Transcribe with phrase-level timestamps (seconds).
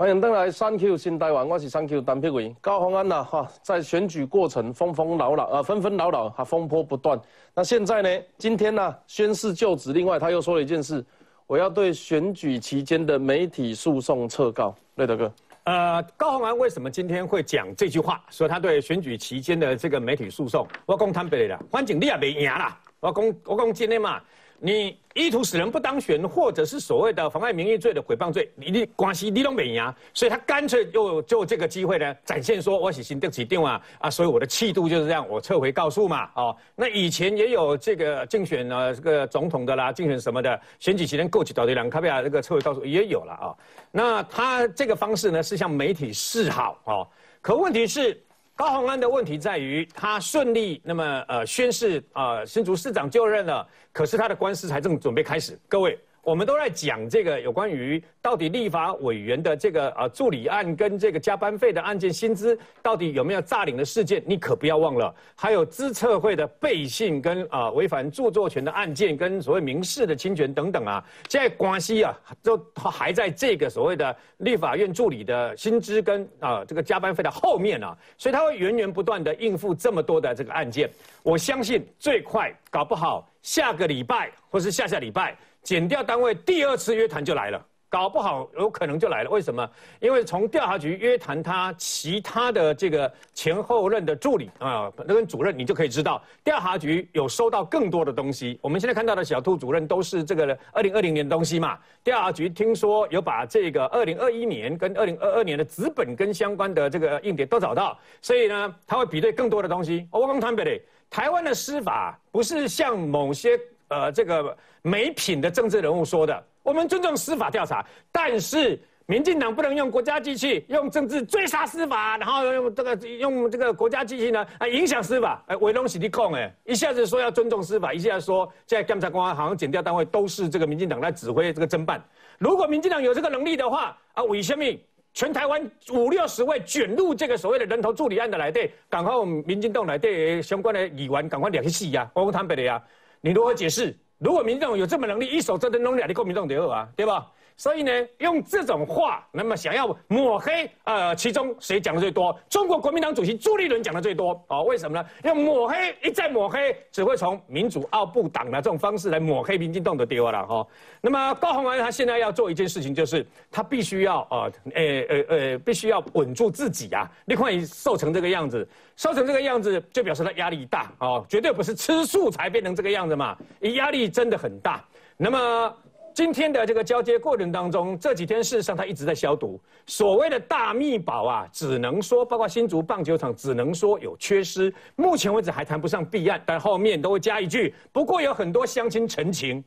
[0.00, 7.20] 欢迎登来三 Q 新台湾，我是三 Q 单碧伟高鸿安呐哈，在选举过程风风扰扰啊，纷纷扰扰哈，风波不断。
[7.54, 11.04] 那现在呢，今天呢宣誓就职，另外他又说了一件事，
[11.46, 14.74] 我要对选举期间的媒体诉讼撤告。
[14.94, 15.30] 瑞德哥，
[15.64, 18.24] 呃，高鸿安为什么今天会讲这句话？
[18.30, 22.80] 说他对选举期间的这个媒体诉讼，我讲坦白的，反正你也没赢啦。
[23.00, 24.18] 我讲我讲今天嘛。
[24.62, 43.56] 你意图使人不当选，或者是所谓的妨碍名誉罪的诽谤罪，你你关系你都没赢，所以他干脆就就这个机会呢，展现说我是新得起电话啊，所以我的气度就是这样，我撤回告诉嘛，哦，那以前也有这个竞选呢，这个总统的啦，竞选什么的，选举期间过去到底两卡贝亚这个撤回告诉也有了啊，
[43.90, 47.08] 那他这个方式呢是向媒体示好哦，
[47.40, 48.22] 可问题是。
[48.60, 55.98] 高鸿安的问题在于，他顺利那么呃宣誓啊新竹市长就任了，可是他的官司才正准备开始，各位。
[56.22, 64.22] 我们都在讲这个有关于到底立法委员的这个呃助理案跟这个加班费的案件薪资到底有没有诈领的事件？
[64.26, 80.90] 你可不要忘了，还有资策会的背信跟啊违反著作权的案件跟所谓民事的侵权等等啊，现在关系啊都还在这个所谓的立法院助理的薪资跟啊这个加班费的后面啊，所以他会源源不断的应付这么多的这个案件。
[81.22, 85.34] 我相信最快搞不好下个礼拜或是下下礼拜。
[85.62, 89.30] 减掉单位第二次约谈就来了，搞不好有可能就来了。
[89.30, 89.68] 为什么？
[90.00, 98.58] 因为从调查局约谈他其他的这个前后任的助理啊，那跟主任，你就可以知道调查局有收到更多的东西。
[98.62, 101.78] 我们现在看到的小兔主任都是这个二零二零年的东西嘛。
[102.02, 110.08] 调查局听说有把这个二零二一年跟二零二二年的资本跟相关的这个硬碟都找到，所以呢，他会比对更多的东西。
[110.10, 113.60] 我刚谈白的，台湾的司法不是像某些。
[113.90, 132.00] 呃，这个没品的政治人物说的，我们尊重司法调查，但是民进党不能用国家机器，用政治追杀司法，然后用这个用这个国家机器呢啊影响司法，哎，伟龙喜地控哎，一下子说要尊重司法，一下子说现在监察官好像检调单位都是这个民进党在指挥这个侦办。
[132.38, 134.64] 如果民进党有这个能力的话，啊，为什么
[135.12, 142.80] 全台湾五六十位卷入这个所谓的人头助理案的来对，赶快我们民进党来对相关的议员赶快联系呀，我们坦白的呀。
[143.20, 143.96] 你如何解释？
[144.18, 147.26] 如果民众有这么能力，一手遮天弄两，你国民众得啊，对吧？
[147.60, 152.34] 所以呢，用这种话，那么想要抹黑，呃，其中谁讲的最多？
[152.48, 154.62] 中国国民党主席朱立伦讲的最多哦。
[154.62, 155.06] 为什么呢？
[155.24, 160.66] 用抹黑一再抹黑，只会从民主奥布党的这种方式来抹黑民进党的丢了哈。
[161.02, 167.06] 那么高鸿安他现在要做一件事情，就是他必须要呃呃呃呃，必须要稳住自己啊。
[167.26, 168.66] 你看，瘦成这个样子，
[168.96, 173.36] 瘦成这个样子，就表示他压力大哦，绝对不是吃素才变成这个样子嘛，
[173.74, 174.82] 压力真的很大。
[175.18, 175.76] 那么。
[176.20, 179.58] 今天的这个交接过程当中，这几天事实上他一直在消毒。
[179.86, 184.70] 所谓的大密宝啊，只能说包括新竹棒球场，只能说有缺失。
[184.96, 187.74] 目前为止还谈不上弊案，但后面都会加一句。
[187.90, 189.64] 不过有很多乡亲陈情，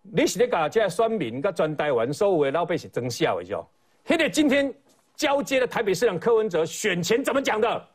[0.00, 3.62] 你是咧搞这酸民跟专台湾所有的老百姓争笑的就。
[4.06, 4.72] 现在今天
[5.14, 7.88] 交接的台北市长柯文哲选前怎么讲的？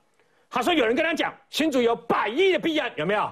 [0.52, 3.28] 他说有人跟他讲新竹有百亿的弊案，有没有？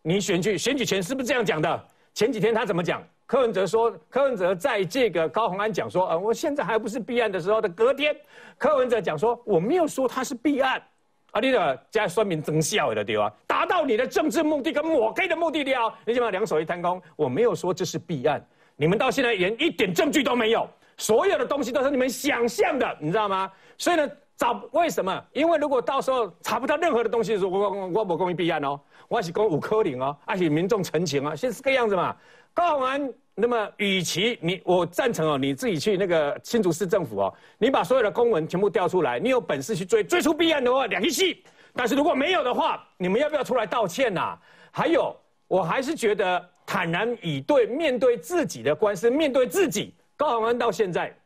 [0.00, 1.86] 你选举选举前是不是这样讲的？
[2.14, 3.06] 前几天他怎么讲？
[3.30, 8.12] 柯文哲说，柯文哲在这个高鸿安讲说，呃，我现在还不是弊案的时候的隔天，
[8.58, 10.82] 柯文哲讲说，我没有说他是弊案，
[11.30, 13.32] 啊，你的加说明增效的对吧？
[13.46, 23.48] 达到你的政治目的跟抹黑的目的了，你起码两手一摊功，我没有说这是弊案，你们到现在连一点证据都没有，所有的东西都是你们想象的，你知道吗？
[23.78, 25.24] 所以呢，找为什么？
[25.34, 32.16] 因为如果到时候查不到任何的东西的时候，我我我不公于弊案哦，我是讲五科零哦，而且民众陈情啊，现在是个样子嘛。
[32.52, 41.42] 高鸿安，那么与其你，我赞成哦，你自己去那个新竹市政府哦，你把所有的公文全部调出来，你有本事去追，追出弊案的话，两亿戏。
[41.74, 44.36] 但是如果没有的话，你们要不要出来道歉呐？
[44.70, 45.16] 还有，
[45.48, 51.16] 我还是觉得坦然以对，面对自己的官司，面对自己，高鸿安到现在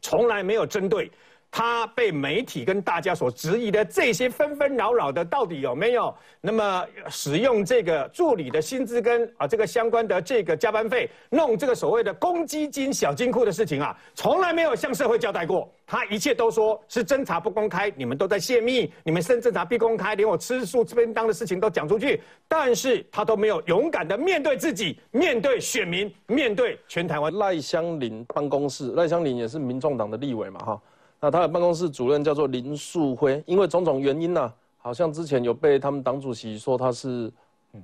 [0.00, 1.10] 从来没有针对。
[1.50, 6.14] 他被媒体跟大家所质疑的这些纷纷扰扰的，到底有没有？
[6.40, 15.68] 那么使用这个助理的薪资跟啊这个相关的这个加班费，弄这个所谓的公积金小金库的事情啊，从来没有向社会交代过。
[15.86, 27.34] 他一切都说是侦查不公开，你们都在泄密，你们甚至查必公开，连我吃素吃便当的事情都讲出去，但是他都没有勇敢的面对自己，面对选民，面对全台湾。
[27.34, 30.80] 赖香林办公室，赖香林也是民众党的立委嘛，哈。
[31.20, 37.30] 那他的办公室主任叫做林树辉，因为种种原因呢，好像之前有被他们党主席说他是，
[37.74, 37.82] 嗯，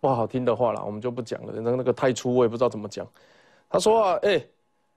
[0.00, 1.52] 不好听的话啦，我们就不讲了。
[1.56, 3.04] 那那个太粗，我也不知道怎么讲。
[3.68, 4.40] 他说啊，哎，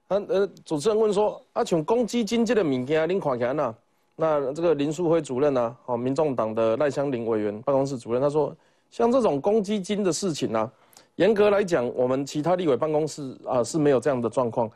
[0.08, 3.74] 他呃，主持人问说啊，像公积金这个物件，您看起来呐？
[4.14, 5.76] 那这个林树辉主任呢？
[5.86, 8.54] 哦，民众党的赖香林委员办公室主任，他说，
[8.90, 10.70] 像这种公积金的事情呢，
[11.16, 14.70] 严格来讲，我们其他立委办公室啊是没有这样的状况。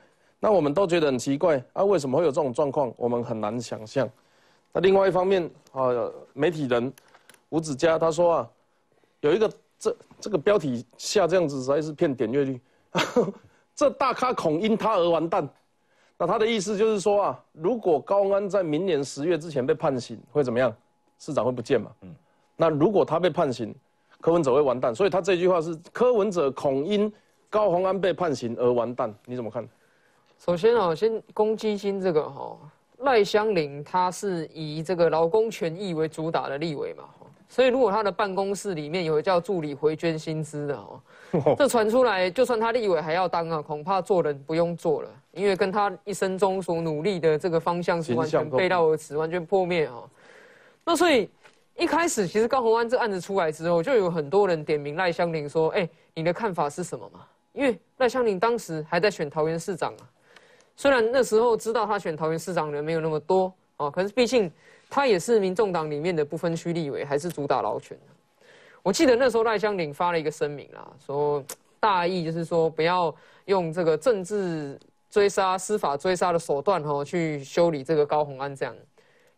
[0.44, 2.92] 那我们都觉得很奇怪啊，为什么会有这种状况？
[2.98, 4.06] 我们很难想象。
[4.74, 5.88] 那另外一方面啊，
[6.34, 6.92] 媒体人
[7.48, 8.50] 吴子嘉他说啊，
[9.22, 12.60] 有一个这这个标题下这样子实在是骗点阅率，
[13.74, 15.48] 这大咖恐因他而完蛋。
[16.18, 20.70] 那他的意思就是说啊，如果高鸿安在明年十月之前被判刑，会怎么样？
[21.18, 21.90] 市长会不见嘛？
[22.02, 22.14] 嗯。
[22.54, 23.74] 那如果他被判刑，
[24.20, 24.94] 柯文哲会完蛋。
[24.94, 27.10] 所以他这句话是柯文哲恐因
[27.48, 29.10] 高鸿安被判刑而完蛋。
[29.24, 29.66] 你怎么看？
[30.44, 32.54] 首先啊，先公积金这个哈，
[32.98, 37.04] 赖香林他是以这个劳工权益为主打的立委嘛，
[37.48, 41.00] 所以如果他的办公室里面有叫助理回捐薪资的哦。
[41.56, 50.06] 这传出来，就算他立委还要当啊，恐怕做人不用做了，因为跟他一生中所努力的这个方向是完全背道而驰，完全破灭哦。
[50.84, 51.30] 那所以
[51.74, 57.20] 一开始，其实高鸿安这案子出来之后，就有很多人点名赖香林说：“哎，你的看法是什么嘛？”
[57.54, 60.04] 因为赖香林当时还在选桃园市长啊，
[60.76, 64.50] 虽然那时候知道他选桃园市长人没有那么多啊，可是毕竟
[64.90, 67.98] 他也是民众党里面的不分区立委，还是主打劳权。
[68.82, 71.42] 我记得那时候赖香林发了一个声明啦，说
[71.80, 73.14] 大意就是说不要
[73.46, 74.78] 用这个政治
[75.10, 78.74] 追杀、司法追杀的手段哈去修理这个高鸿安这样。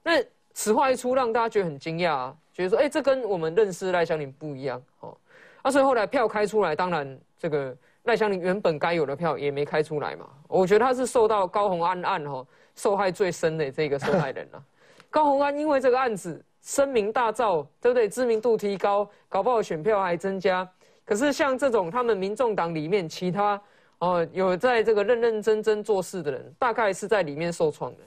[0.02, 0.12] 那
[0.52, 5.16] 此话一出，让大家觉得很惊讶，觉得说哎，这跟我们认识赖香林不一样哦。
[5.62, 10.26] 啊，所以后来票开出来，当然这个赖香林原本该有的票也没开出来嘛。
[10.48, 12.44] 我觉得他是受到高鸿安案哈
[12.74, 14.62] 受害最深的这个受害人了。
[15.10, 16.42] 高鸿安因为这个案子。
[16.62, 18.08] 声名大噪，对不对？
[18.08, 20.68] 知名度提高，搞不好选票还增加。
[21.04, 23.62] 可是像这种他们民众党里面其他
[24.00, 27.98] 哦有在这个认认真真做事的人，大概是在里面受创的。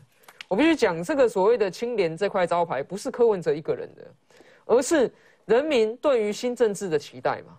[0.49, 4.03] 我必须讲，这个所谓的清廉这块招牌，不是柯文哲一个人的，
[4.65, 5.09] 而是
[5.45, 7.57] 人民对于新政治的期待嘛。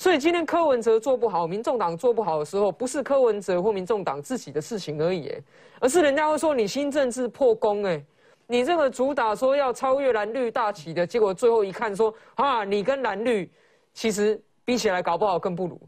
[0.00, 5.30] 所以今天柯文哲做不好，民众党做不好的时候，不是柯文哲或民众党自己的事情而已，
[5.78, 8.02] 而是人家会说你新政治破功，哎。
[8.46, 13.52] 你这个主打说要超越蓝绿大旗的结果，最后一看说啊，你跟蓝绿
[13.92, 15.78] 其实比起来搞不好更不如，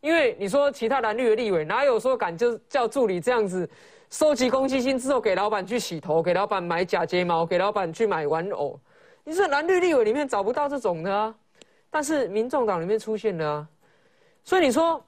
[0.00, 3.70] 因为你说其他蓝绿的立委哪有说敢就叫助理这样子
[4.10, 8.76] 收集公积金之后给老板去洗头，给老板买假睫毛，给老板去买玩偶，
[9.22, 11.32] 你说蓝绿立委里面找不到这种的啊，
[11.92, 13.68] 但是民众党里面出现了啊，
[14.42, 15.00] 所以你说。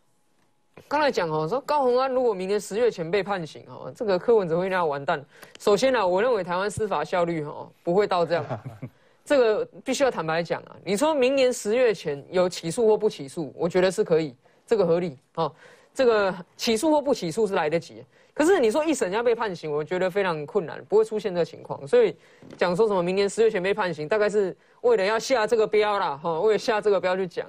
[0.89, 5.25] 刚才讲哦，说高鸿安如果明年十月前被判刑哦，这个柯文哲会那样完蛋。
[5.61, 8.45] 首先呢，我认为台湾司法效率哈不会到这样，
[9.25, 10.75] 这个必须要坦白讲啊。
[10.85, 14.35] 你说明年十月前有起诉或不起诉，我觉得是可以，
[14.67, 15.51] 这个合理哦。
[15.95, 18.05] 这个起诉或不起诉是来得及，
[18.35, 21.87] 可是你说一审要被判刑，我觉得非常困难，不会出现这个情况。
[21.87, 22.17] 所以
[22.59, 27.47] 讲说什么明年十月前被判刑，大概是为了要下这个标啦，哈，为了下这个标去讲。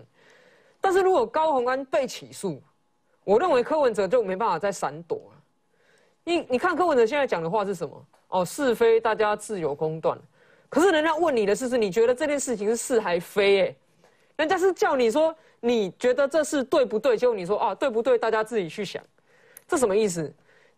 [0.80, 2.62] 但是如果高宏安被起诉，
[3.24, 5.42] 我认为柯文哲就没办法再闪躲了。
[6.24, 8.06] 你你看柯文哲现在讲的话是什么？
[8.28, 10.16] 哦，是非大家自有公断。
[10.70, 13.62] 可是人家问你的是是，你觉得这件事情是是还非？
[13.62, 13.75] 哎，
[14.36, 17.18] 人家是叫你说你觉得这事对不对？
[17.18, 18.20] 结果你说啊对不对？
[18.20, 19.04] 大家自己去想，
[19.68, 20.32] 这什么意思？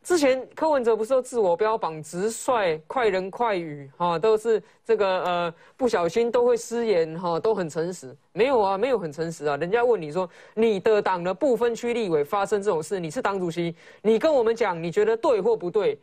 [0.07, 8.15] 之前柯文哲不是说自我标榜直率、快人快语，哈，都是这个呃不小心都会失言，哈，都很诚实。
[8.31, 9.57] 没有啊，没有很诚实啊。
[9.57, 15.99] 人家问你说你的党的不分区立委发生这种事，你是党主席，你跟我们讲你觉得对或不对？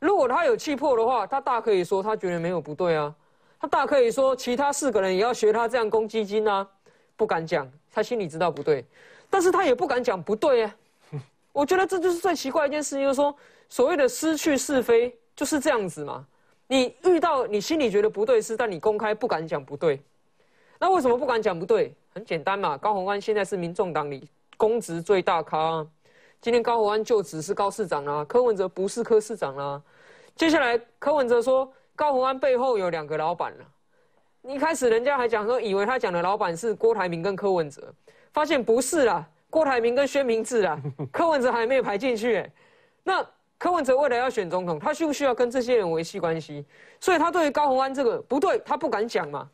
[0.00, 3.14] 如果他有气魄的话，他大可以说他觉得没有不对啊，
[3.60, 6.68] 他大可以说其他四个人也要学他这样攻基金啊，
[7.16, 8.84] 不敢讲，他心里知道不对，
[9.30, 10.74] 但是他也不敢讲不对啊。
[11.54, 13.34] 我觉得这就是最奇怪一件事情，就是说
[13.68, 16.26] 所谓的失去是非就是这样子嘛。
[16.66, 20.02] 你遇到你心里觉得不对事，但你公开不敢讲不对，
[20.80, 21.94] 那为什么不敢讲不对？
[22.12, 25.86] 很简单嘛，高鸿安现在是民众党里公职最大咖，
[26.40, 29.80] 今天高鸿安就职是高市长啦，柯文哲不是柯市长啦。
[30.34, 33.64] 接下来柯文哲说高鸿安背后有两个老板了，
[34.42, 37.94] 一开始人家还讲说以为他讲的老板是郭台铭跟柯文哲，
[38.32, 39.24] 发现不是啦。
[39.54, 40.76] 郭台铭跟薛明志啊，
[41.12, 42.44] 柯文哲还没有排进去。
[43.04, 43.24] 那
[43.56, 46.66] 柯文哲未来要选总统，他需不需要跟这些人维系关系？
[46.98, 49.48] 所以他对于高鸿安这个不对，他不敢讲嘛。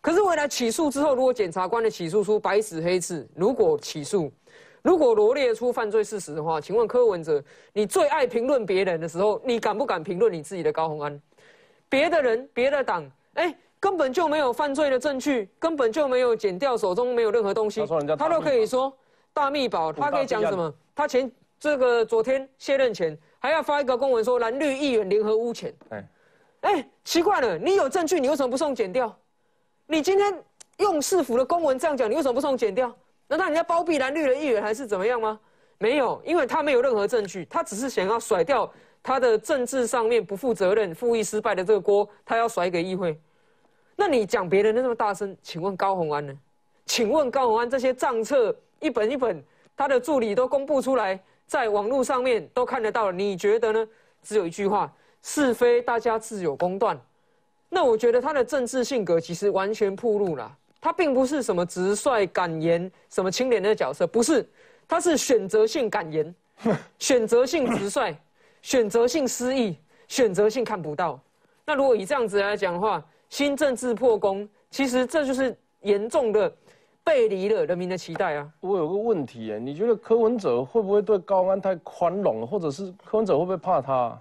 [0.00, 4.28] 可是未来起诉之后，如果检察官的起诉书白纸黑字，如果起诉，
[4.82, 7.40] 如果罗列出犯罪事实的话，请问柯文哲，
[7.72, 11.22] 你最爱评论别人的时候，你敢不敢评论你自己的高鸿安？
[11.88, 17.86] 别的人、别的党，哎，根本就没有犯罪的证据，根本就没有剪掉手中没有任何东西，
[18.18, 18.92] 他都可以说。
[19.34, 20.72] 大密宝，他可以讲什么？
[20.94, 25.74] 他前这个昨天卸任前还要发一个公文说蓝绿议员联合污钱。
[25.90, 26.08] 哎，
[26.60, 29.14] 哎，奇怪了，你有证据，你为什么不送检掉？
[29.86, 30.42] 你今天
[30.78, 32.94] 用市府的公文这样讲，你为什么不送检掉？
[33.26, 35.38] 难道人家包庇蓝绿的议员还是怎么样吗？
[35.78, 38.72] 没有，因为他没有任何证据，他只是想要甩掉
[39.02, 43.20] 他的政治上面不负责任、复议失败的这个锅，他要甩给议会。
[43.96, 46.32] 那你讲别人的那么大声，请问高鸿安呢？
[46.86, 49.42] 请问高鸿安这些账册一本一本，
[49.76, 53.88] 他的助理都公布出来，在网络上面都看得到了，你觉得呢？
[54.22, 54.90] 只有一句话：
[55.22, 56.98] 是非大家自有公断。
[57.68, 64.48] 那我觉得他的政治性格其实完全暴露了，他并不是什么直率敢言、什么清廉的角色，不是，
[64.86, 66.34] 他是选择性敢言、
[66.98, 68.14] 选择性直率、
[68.62, 69.76] 选择性失忆、
[70.08, 71.20] 选择性看不到。
[71.66, 76.54] 那如果以这样子来讲的话，新政治破功，其实这就是严重的
[77.04, 78.50] 背离了人民的期待啊。
[78.60, 84.18] 我有个问题哎，你觉得柯文哲会不会对高安太宽容了，或者是柯文哲会不会怕他？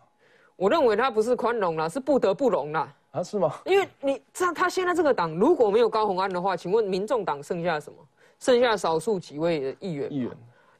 [0.55, 2.93] 我认为他不是宽容啦，是不得不容啦。
[3.11, 3.53] 啊，是吗？
[3.65, 7.97] 因为你知道他现在这个党如果没有高鸿安的话，请问民众党剩下什么？
[8.39, 10.11] 剩下少数几位的议员。
[10.11, 10.31] 议员。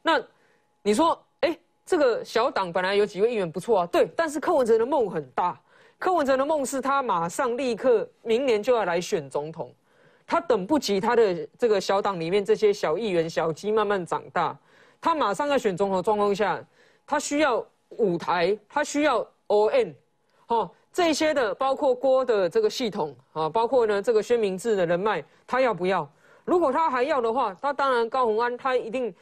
[0.02, 0.20] 那
[0.82, 1.56] 你说，哎，
[1.86, 4.06] 这个小党本来有几位议员不错啊，对。
[4.14, 5.58] 但是柯文哲的梦很大，
[5.98, 9.72] 柯文哲的梦是他马上立刻明年就要来选总统，
[10.26, 14.56] 他等不及他的这个小党里面这些小议员小鸡慢慢长大，
[15.00, 16.62] 他马上要选总统的状况下，
[17.06, 19.94] 他需要舞台，他需要 O N，
[20.46, 20.70] 哦。
[20.92, 26.08] 这些的包括郭的这个系统啊，包括呢这个宣明志的人脉，他要不要？
[26.44, 29.12] 如果他还要的话，他当然高鸿安他一定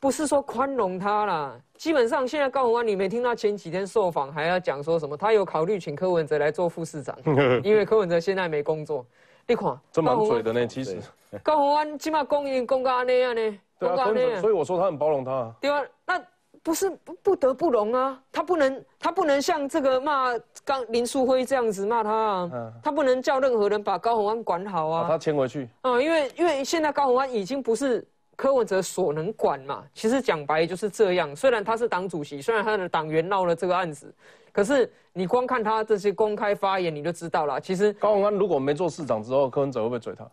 [0.00, 1.56] 不是说宽容他啦。
[1.76, 5.16] 基本上现在高鸿安，你没听他前几天受访还要讲说什么？
[5.16, 7.16] 他有考虑请柯文哲来做副市长，
[7.62, 9.06] 因为柯文哲现在没工作。
[9.46, 10.98] 你看，这蛮嘴的呢，其实。
[11.42, 15.54] 高宏安起码公营公干那样呢， 对啊，所以我说他很包容他。
[15.60, 16.20] 对啊，那。
[16.62, 20.30] 不是不不得不容啊，他不能他不能像这个骂
[20.64, 28.02] 刚林书辉这样子骂他啊，他不能叫任何人把高宏安管好啊，把他牵回去啊，因为因为现在高宏安已经不是
[28.36, 34.12] 柯文哲所能管嘛，其实讲白就是这样，虽然他是党主席，虽然他的党员闹了这个案子，
[34.52, 40.26] 可是你光看他这些公开发言，你就知道了，其实高鸿安如果没做市长之后，柯文哲会不会追他？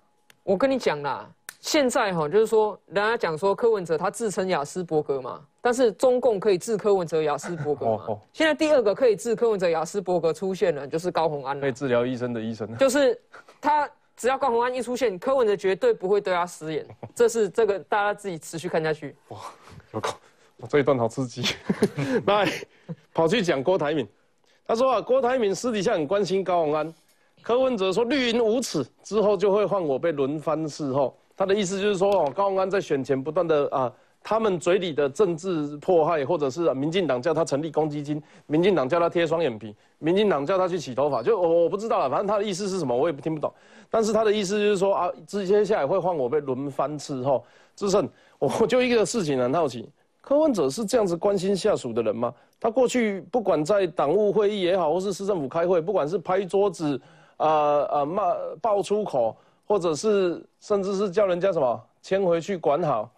[0.43, 1.29] 我跟你讲啦。
[1.59, 8.17] 现在哈，就是说，人家讲说柯文哲他自称雅斯伯格嘛，但是中共可以治柯文哲雅斯伯格嘛？
[8.33, 12.75] 现在第二个可以治柯文哲雅斯伯格出现了，就是高鸿安可以治疗医生的医生。
[12.77, 13.15] 就是
[13.61, 13.87] 他
[14.21, 16.85] 只要高鸿安一出现，柯文哲绝对不会对他失言。
[17.15, 19.15] 这是这个大家自己持续看下去。
[19.29, 19.39] 哇，
[19.89, 20.15] 我靠，
[20.57, 21.41] 我这一段好刺激。
[22.27, 22.47] 来，
[23.15, 24.07] 跑去讲郭台铭，
[24.67, 26.93] 他说啊，郭台铭私底下很关心高鸿安，
[27.41, 31.17] 柯文哲说绿营无耻，之后就会换我被轮番伺候。
[31.35, 43.51] 他的意思就是说，哦，高鸿安在选前不断的啊，他们嘴里的政治迫害，或者是民进党叫他成立公积金，民进党叫他贴双眼皮，民进党叫他去洗头发，就我我不知道了，反正他的意思是什么，我也听不懂。
[43.91, 47.45] 但是他的意思就是说啊，接接下来会换我被轮番伺候。
[47.75, 49.87] 志胜，我就一个事情很好奇，
[50.21, 52.33] 柯文哲是这样子关心下属的人吗？
[52.59, 56.99] 他过去不管在党务会议也好，或是市政府开会，不管是拍桌子，
[57.37, 59.35] 啊啊骂爆粗口。
[59.67, 63.09] 或者是甚至是叫人家什么迁回去管好，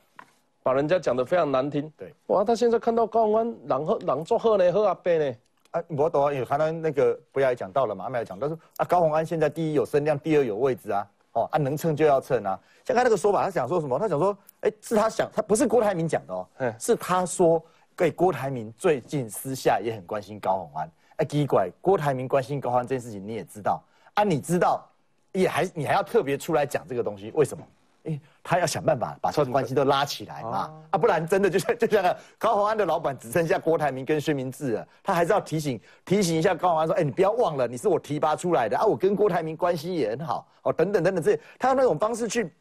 [0.62, 1.92] 把人家讲得非常难听。
[1.98, 5.36] 对，哇，他现在看到高文安朗喝朗作贺呢，喝阿伯呢？
[5.74, 12.60] 啊，我懂啊，因为他那个不要也讲到了嘛，阿麦讲，他说啊，高鸿安现在第一有声量，第二有位置啊，哦，啊能蹭就要蹭啊。
[12.86, 14.00] 像他那个说法，他想说什么？
[14.00, 16.48] 他想说，哎，是他想，他不是郭台铭讲的哦，
[16.80, 17.64] 是他说，
[17.98, 20.92] 给郭台铭最近私下也很关心高鸿安。
[21.18, 24.24] 哎，奇怪，郭台铭关心高鸿安这件事情你也知道啊？
[24.24, 24.88] 你知道？
[25.32, 27.68] 也还你还要特别出来讲这个东西，为什么？
[28.04, 38.78] 哎，他要想办法把这种关系都拉起来嘛，啊，不然真的就像 就像高鸿安的老板只剩下郭台铭跟薛明志了，他还是要提醒提醒一下高鸿安说，哎，你不要忘了，你是我提拔出来的。
[38.78, 40.46] 啊，我跟郭台铭关系也很好。
[40.64, 42.54] 哦，等等等等，这他用那种方式去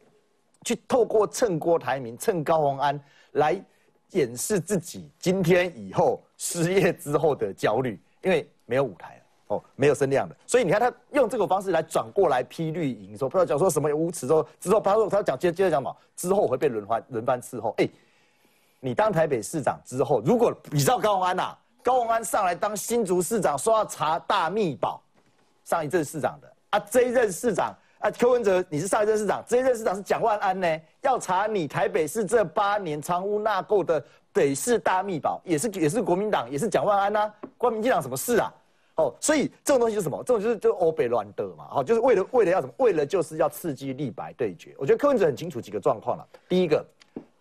[0.63, 2.99] 去透过蹭郭台铭、蹭高鸿安
[3.33, 3.61] 来
[4.11, 9.12] 掩饰自己今天以后失业之后的焦虑，因为没有舞台
[9.75, 17.73] 没有声量的，所以你看他用这个方式来转过来批绿营，说不知道讲说什么无耻，说之后他说他讲接接着讲嘛，之后会被轮番轮番伺候。
[17.77, 17.89] 哎，
[18.79, 25.01] 你当台北市长之后，如果你知道高鸿安呐，高鸿安上来当新竹市长，说要查大密宝，
[25.63, 38.51] 上一任市长的啊，这一任市长啊，柯文哲你是上一任市长，这一任市长是蒋万安呢，要查你台北市这八年藏污纳垢的北市大密宝，也是也是国民党，也是蒋万安呐，关民进党什么事啊？
[38.95, 40.23] 哦，所以这种东西是什么？
[40.23, 42.73] 这种就是就欧北乱斗嘛，好，就是为了为了要什么？
[42.77, 44.75] 为了就是要刺激立白对决。
[44.77, 46.27] 我觉得柯文哲很清楚几个状况了。
[46.47, 46.85] 第一个，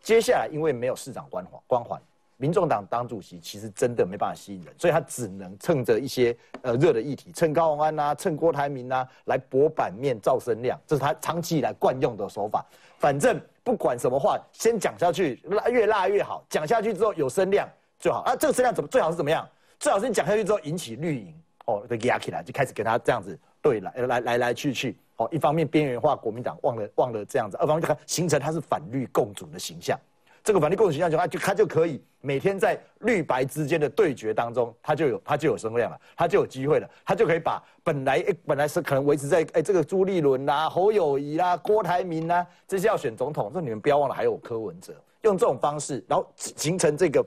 [0.01, 2.01] 接下来因为没有市长光环，光环，
[2.39, 12.65] 民众党党主席其实真的没办法吸引人，所以他只能趁着一些呃热的议题，趁高虹安呐，趁郭台铭呐来博版面、造声量，这是他长期以来惯用的手法。
[12.99, 16.43] 反正不管什么话，先讲下去，拉越辣越好。
[16.49, 17.69] 讲下去之后有声量
[17.99, 19.47] 最好啊，这个声量怎么最好是怎么样？
[19.83, 21.35] 最好是你讲下去之后引起绿营
[21.65, 24.97] 哦，就压起来，就开始跟他这样子对来来来来去去。
[25.17, 29.99] 哦，一方面边缘化国民党，忘了忘了这样子；二方面就形成他是反绿共主的形象。
[30.45, 47.25] 这个反绿共主形象就他就他就可以每天在绿白之间的对决当中，他就有他就有声量了，他就有机会了，他就可以把本来诶本来是可能维持在诶这个朱立伦啦、侯友谊啦、郭台铭啦这些要选总统，这你们不要忘了还有柯文哲，用这种方式，然后形成这个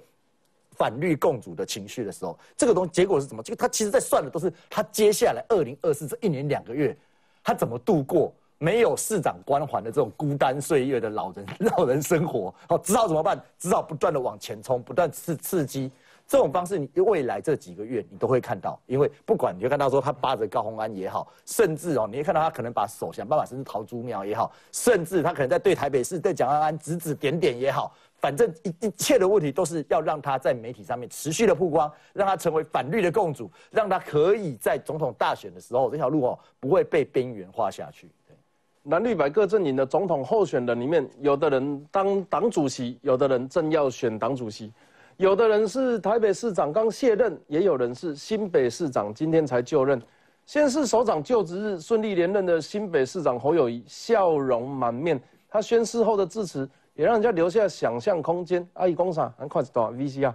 [0.77, 3.41] 反绿共主的情绪的时候，这个东结果是什么？
[3.41, 6.95] 这个他其实在算的都是他接下来二零二四这一年两个月。
[7.47, 12.51] 他怎么度过没有市长光环的这种孤单岁月的老人老人生活？
[12.69, 13.39] 哦，只好怎么办？
[13.59, 15.91] 只好不断的往前冲，不断刺刺激。
[16.27, 27.93] 这种方式，你未来这几个月你都会看到，因为不管你就看到说他扒着高鸿安也好，甚至哦，你会看到他可能把手想办法甚至逃猪庙也好，甚至他可能在对台北市对蒋安安指指点点也好。
[28.17, 38.09] 反正一一切的问题都是要让他在媒体上面持续的曝光，让他成为反绿的共主，让他可以在总统大选的时候这条路哦不会被边缘化下去。
[38.83, 44.71] 蓝绿白各阵营的总统候选人里面，有的人当党主席，有的人正要选党主席，
[45.17, 50.01] 有的人是台北市长刚卸任，也有人是新北市长今天才就任。
[50.45, 55.19] 先是首长就职日顺利连任的新北市长侯友谊笑容满面，
[55.49, 56.69] 他宣誓后的致辞。
[56.95, 58.65] 也让人家留下想象空间。
[58.73, 59.33] 阿姨讲啥？
[59.37, 60.33] 咱看一段 VCR。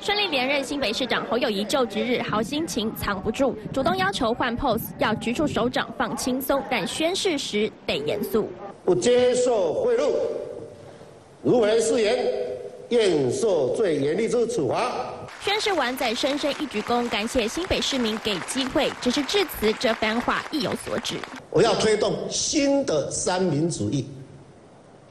[0.00, 8.48] 顺利连任新北市长侯友谊就职日，好心情藏不住，主动要求换 pose，要局处首长放轻松，但宣誓时得严肃。
[8.84, 10.10] 不接受贿赂，
[11.42, 12.26] 如违誓言，
[12.88, 14.90] 愿受最严厉之处罚。
[15.48, 18.92] 宣誓完，再深深一鞠躬，感谢新北市民给机会。
[19.00, 21.14] 只是致辞这番话意有所指。
[21.48, 24.04] 我要推动新的三民主义，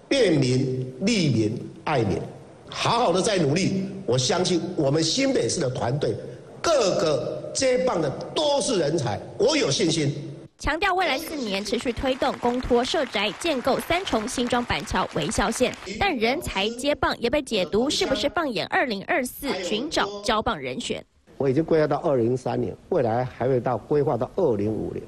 [0.07, 2.21] 便民、利民、爱民，
[2.69, 3.85] 好好的在努力。
[4.05, 6.13] 我相信我们新北市的团队，
[6.61, 10.13] 各个接棒的都是人才，我有信心。
[10.59, 21.03] 强调未来四年持续推动公托设宅建构三重新庄板桥微笑线，但人才接棒也被解读是不是放眼二零二四寻找交棒人选？
[21.37, 25.03] 我已经规划到二零三年，未来还会到规划到二零五年，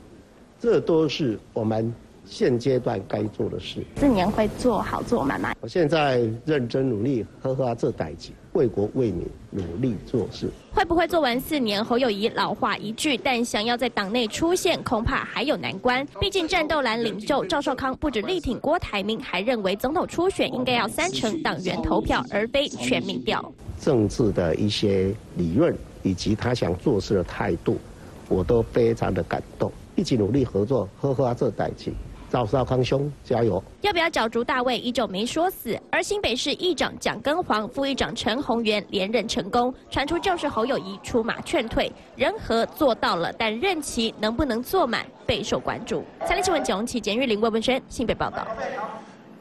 [0.59, 1.91] 这都是我们。
[2.25, 5.57] 现阶段该做的事，四年会做好做满满。
[5.61, 10.49] 我现在认真努力，呵呵这代际，为国为民努力做事。
[10.73, 11.83] 会不会做完四年？
[11.83, 16.05] 侯友谊老话一句，但想要在党内出现，恐怕还有难关。
[16.19, 23.53] 毕竟战斗蓝领袖赵少康不止力挺郭台铭，还认为总统初选应该要三成党员投票，而非全民调。
[23.79, 27.79] 政治的一些理论以及他想做事的态度，
[28.27, 29.71] 我都非常的感动。
[29.95, 31.93] 一起努力合作，呵呵这代际。
[32.29, 33.61] 赵少康兄，加油！
[33.81, 35.77] 要不要角逐大位，依旧没说死。
[35.91, 46.03] 而新北市议长蒋根煌、副议长陈宏源连任成功，传出就是侯友谊出马劝退，人和做到了，但任期能不能坐满备受关注。
[46.27, 48.45] 三立新闻九七简玉玲、魏文轩新北报道。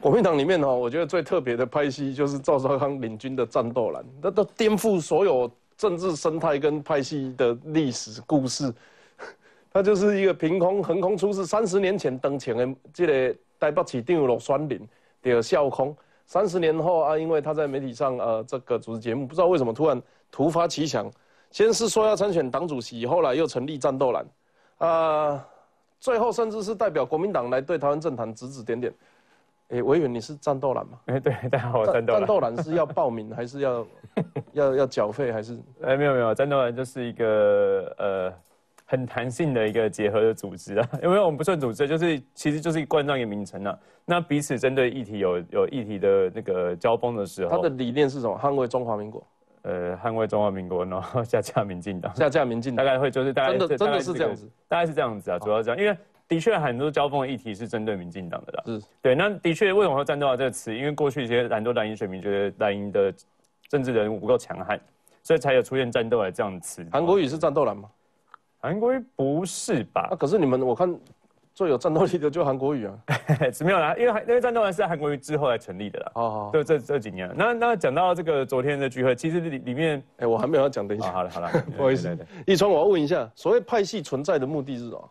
[0.01, 8.73] 国民党里面哈，我觉得最特别的派系就是赵少康领军的战斗蓝，那都颠覆所有政治生态跟派系的历史故事。
[9.71, 14.81] 他就是一个凭空横空出世，三十年前登前的这个台北市长罗酸林
[15.23, 15.95] 的笑空，
[16.27, 20.01] 三十年后啊，因为他在媒体上呃这个主持节目，不知道为什么突然
[20.31, 21.11] 突发奇想，
[21.51, 24.27] 先是说要参选党主席，后来又成立战斗蓝，
[24.79, 25.47] 啊，
[26.01, 28.93] 最后甚至是代表国民党来对台湾政坛指指点点。
[29.69, 30.99] 哎，我以为你是战斗蓝嘛？
[31.13, 32.21] 哎，对，大家好，战斗蓝。
[32.21, 33.87] 战斗蓝是要报名还是要
[34.53, 35.59] 要要缴费还是？
[35.85, 38.33] 哎，没有没有，战斗蓝就是一个呃。
[38.91, 43.79] 很弹性的一个结合的组织啊，因为我们不算组织，就是其实就是冠上一个名称啊。
[44.07, 48.41] 那彼此针对议题有有议题的那个交锋的时候，他的理念是什么？
[48.43, 49.23] 捍卫中华民国。
[49.63, 55.95] 呃，捍卫中华民国，然后下架民进党，下架民进党，大概会就是大概真的真的是这样子，大概是这样子啊，主要这样，因为
[56.27, 58.63] 的确很多交锋的议题是针对民进党的啦。
[58.65, 60.75] 是，对，那的确为什么会战斗这个词？
[60.75, 63.13] 因为过去一些很多蓝营选民觉得蓝营的
[63.69, 64.81] 政治人物不够强悍，
[65.23, 66.87] 所以才有出现战斗的这样的词。
[66.91, 67.91] 韩国语是战斗蓝吗？
[68.61, 70.09] 韩国语不是吧？
[70.11, 70.95] 那可是你们，我看
[71.55, 72.95] 最有战斗力的就韩国语啊，
[73.53, 76.13] 是没有啦，因为因为战斗团是在韩国语之后才成立的啦。
[76.15, 77.31] 哦，就这这几年。
[77.37, 81.13] 那那讲到这个昨天的聚会，其实里里面，哎，我还没有要讲，等一下。
[81.13, 82.17] 好了好了， 不好意思，
[82.47, 85.11] 一川，我要问一下，所谓派系存在的目的是什么？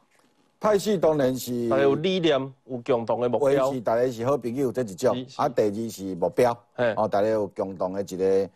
[0.60, 3.80] 派系当然是大家有理念，有共同的目维标是。
[3.80, 8.50] 大家是好朋友这一种啊，第二是目标嘿，哦，大家有共同的一个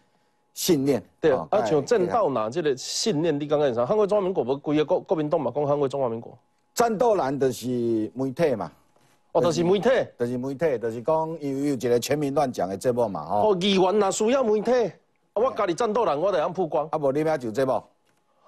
[0.53, 1.01] 信念。
[1.19, 3.85] 对，哦啊，像正道拿这个信念，你刚刚啥？
[3.85, 6.37] 捍卫中华民国，不规个国国民党嘛，讲捍卫中华民国。
[6.73, 7.67] 战斗蓝就是
[8.13, 8.71] 媒体嘛，
[9.33, 9.89] 哦，就是媒体。
[10.17, 13.51] 就是媒体，就是讲有有一个全民乱讲的节目嘛，吼。
[13.51, 14.71] 哦，议员若需要媒体，
[15.33, 16.87] 啊，我家己战斗人，我就通曝光。
[16.91, 17.71] 啊，无你要就节目，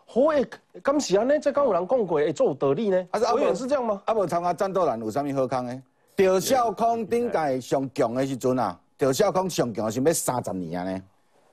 [0.06, 0.46] 好诶，
[0.82, 1.40] 敢是安尼？
[1.40, 3.08] 这敢有人讲过，会做有道理呢？
[3.12, 4.02] 啊是啊委员是这样吗？
[4.06, 5.82] 啊，无参加战斗蓝有啥物好康诶？
[6.16, 11.02] 赵少康顶届上强的时阵啊，赵少康上强是要三十年啊呢。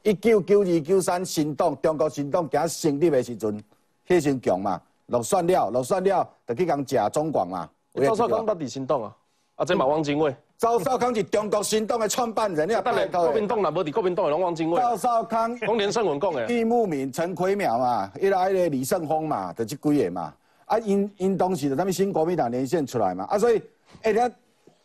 [0.02, 3.62] 一九九二九三新党中国新党行成立的时阵，
[4.08, 7.68] 迄时强嘛，落选了，落选了，就去共食中广嘛。
[7.94, 9.16] 赵少康到底行动啊？
[9.56, 10.34] 啊，这嘛汪精卫。
[10.56, 13.32] 赵少康是中国行动的创办人，你也等下拜托的。
[13.32, 14.80] 国民党若无伫国民党的拢汪精卫。
[14.80, 16.50] 赵少康、讲连胜文讲的。
[16.50, 20.32] 郁慕敏、陈奎淼嘛，伊来迄个李胜峰嘛，就即几个嘛。
[20.66, 23.60] 啊，因因当时就咱们新国民党连线出来嘛，啊，所以，
[24.02, 24.18] 哎，你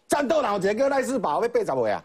[0.07, 2.03] 战斗人有一个赖世宝要八十岁啊，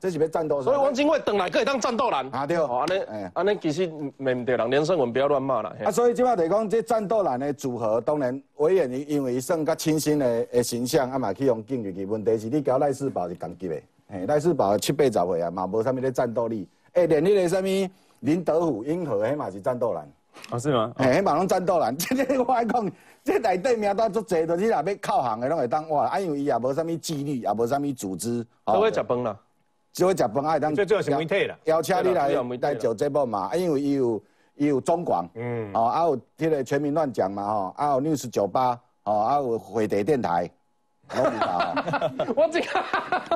[0.00, 0.62] 这是要战斗。
[0.62, 2.30] 所以汪精卫等来可以当战斗人。
[2.30, 3.86] 啊对哦，安尼哎安尼其实
[4.18, 5.72] 袂唔对人，连胜文不要乱骂啦。
[5.78, 12.06] 嘿啊，所以即摆来讲，这战斗人的组合，当然委员因因为伊算较清新的的形象，啊嘛去用进入去。
[12.06, 13.76] 问题是你交赖世宝是同级的，
[14.08, 16.66] 嘿，赖世宝七八十岁啊，嘛无啥物咧战斗力。
[16.94, 20.02] 哎，连迄个啥物林德虎、英和，迄嘛是战斗人。
[20.50, 20.92] 哦，是吗？
[20.96, 22.90] 嘿，迄嘛拢战斗人， 即个我爱讲，
[23.22, 29.36] 这内底名单足济，就是若要靠行的拢会当哇，啊因为伊也无啥物纪律，也无啥物组织，都会食饭啦。
[29.92, 30.74] 只会食饭爱当。
[30.74, 32.28] 最主要是媒体啦邀请你来
[32.60, 34.22] 来做节目嘛，啊，因为伊有
[34.56, 40.50] 伊有中广，嗯，哦，啊有迄个全民乱讲嘛，吼，啊有 news 酒吧，哦，啊有回地电台，
[42.36, 42.68] 我这个，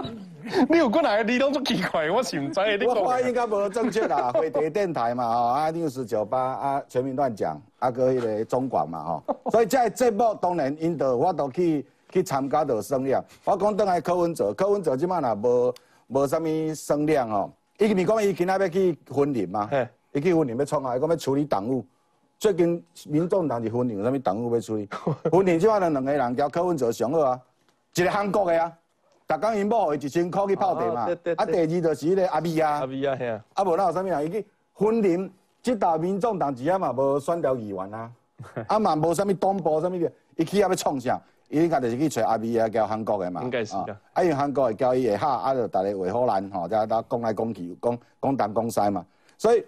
[0.69, 2.77] 你有过来，你拢足奇怪，我是唔知的。
[2.77, 13.25] 你我发讲音该无正确啦， 回地电台嘛，吼，啊 news 九八，啊全民乱讲，啊个迄个中广嘛，吼，所以这个节目当然因着我都去去参加着声量。
[13.45, 15.75] 我讲倒来柯文哲，柯文哲即摆若无
[16.14, 21.85] 无啥物声量哦，伊咪讲伊今仔要去婚林嘛嘿，伊去婚林要创啊，伊讲要处理党务。
[22.38, 24.88] 最近民众党是婚林有啥物党务要处理？
[25.33, 27.40] 婚林即摆就两个人交柯文哲上好啊，
[27.96, 28.72] 一个韩国的啊，
[29.27, 31.00] 逐工因某伊一千箍去泡茶嘛
[31.37, 32.87] 啊第二就是迄个阿咪啊阿。
[32.87, 38.11] 咪啊，嘿啊，啊无哪有啥物人，伊去分林，即搭民众党只啊嘛无选调议员啊，
[38.68, 41.20] 啊嘛无啥物党部啥物的，伊去遐要创啥？
[41.48, 43.42] 伊应该就是去找阿美啊，交韩国的嘛。
[43.42, 43.85] 应该是啊。
[44.12, 49.04] 啊，因为韩国的交伊会下，啊就逐个话好咱吼，再再讲来讲去，讲讲东讲西嘛。
[49.37, 49.64] 所以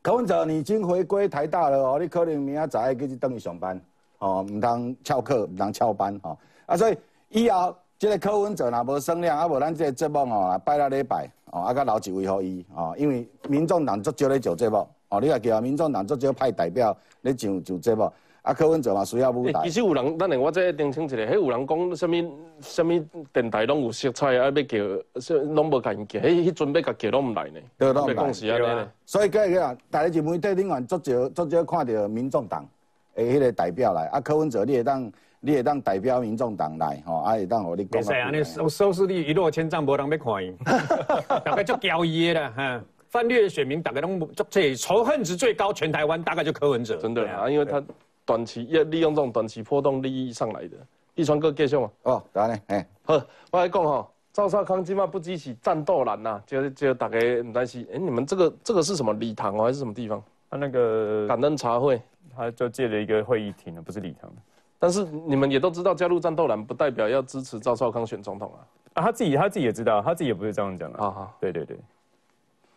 [0.00, 3.80] 柯文哲你已经回归台大了哦，你可能明仔载继续等去上班，
[4.18, 6.38] 哦，毋通翘课，毋通翘班吼。
[6.66, 6.96] 啊，所以
[7.30, 18.12] 以后即个柯文哲若无声量，啊无咱即个节目吼，拜六礼拜，哦，啊甲留一位互伊，哦，因为民众党足少咧做节目，哦，你也记啊，民众党足少派代表咧上上节目，
[18.42, 19.70] 啊，柯文哲嘛需要舞台欸其。
[19.70, 24.78] 实有人，咱来我再澄清一下，迄有人讲什物什物电台拢有色彩啊，要叫，
[25.20, 27.60] 说拢无甲因叫，迄迄阵要甲叫拢毋来呢。
[27.78, 28.90] 对拢不来是安尼呢。
[29.06, 32.68] 所以个个啊，大家就媒体另外足少足少看到民众党
[33.14, 40.52] 的迄个代表来，啊，柯文哲你会当你会当代表民众党来，吼，啊会当互你讲袂使安尼收收视率一落千丈，无人要看伊，
[41.44, 42.84] 大概足交易的啦，哈。
[43.08, 46.96] 泛绿的选民大概拢足这仇恨值最高，全台湾大概就柯文哲。
[46.96, 47.78] 真的啊，因为他
[48.24, 50.76] 短期要利用这种短期波动利益上来的。
[51.14, 53.14] 一川哥继续嘛，哦，当然嘿，好，
[53.50, 60.22] 我来讲吼，赵少康今嘛不支持战斗蓝呐，就就大家唔担心，哎，你们这个这个是什么礼堂哦，还是什么地方？
[60.50, 62.00] 他那个感恩茶会。
[62.34, 64.32] 他就借了一个会议厅了，不是礼堂
[64.78, 68.64] 但是你们也都知道，加入战斗蓝不代表要支持赵少康选总统啊。
[68.94, 69.02] 啊。
[69.02, 70.98] 他自己他自己也知道，他自己也不是这样讲的。
[70.98, 71.76] 好好，对对对，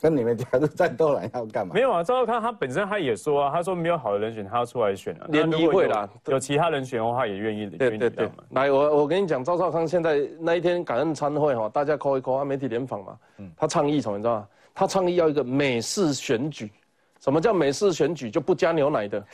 [0.05, 1.81] 跟你们加入战斗来要干嘛没？
[1.81, 2.03] 有啊。
[2.03, 5.25] 赵少康他本身他也说啊，他说没有好的人选，他要出来选啊。
[5.29, 13.17] 联谊会啦有其他人选的话，他也愿意对对对愿意让嘛。，来，我我跟你讲，赵少康现在那一天感恩参会哈，大家 call 一 call，啊，媒体联访嘛，
[13.57, 14.47] 他倡议什么，你知道吗？
[14.75, 16.71] 他倡议要一个美式选举。
[17.19, 18.29] 什么叫美式选举？
[18.29, 19.25] 就不加牛奶的。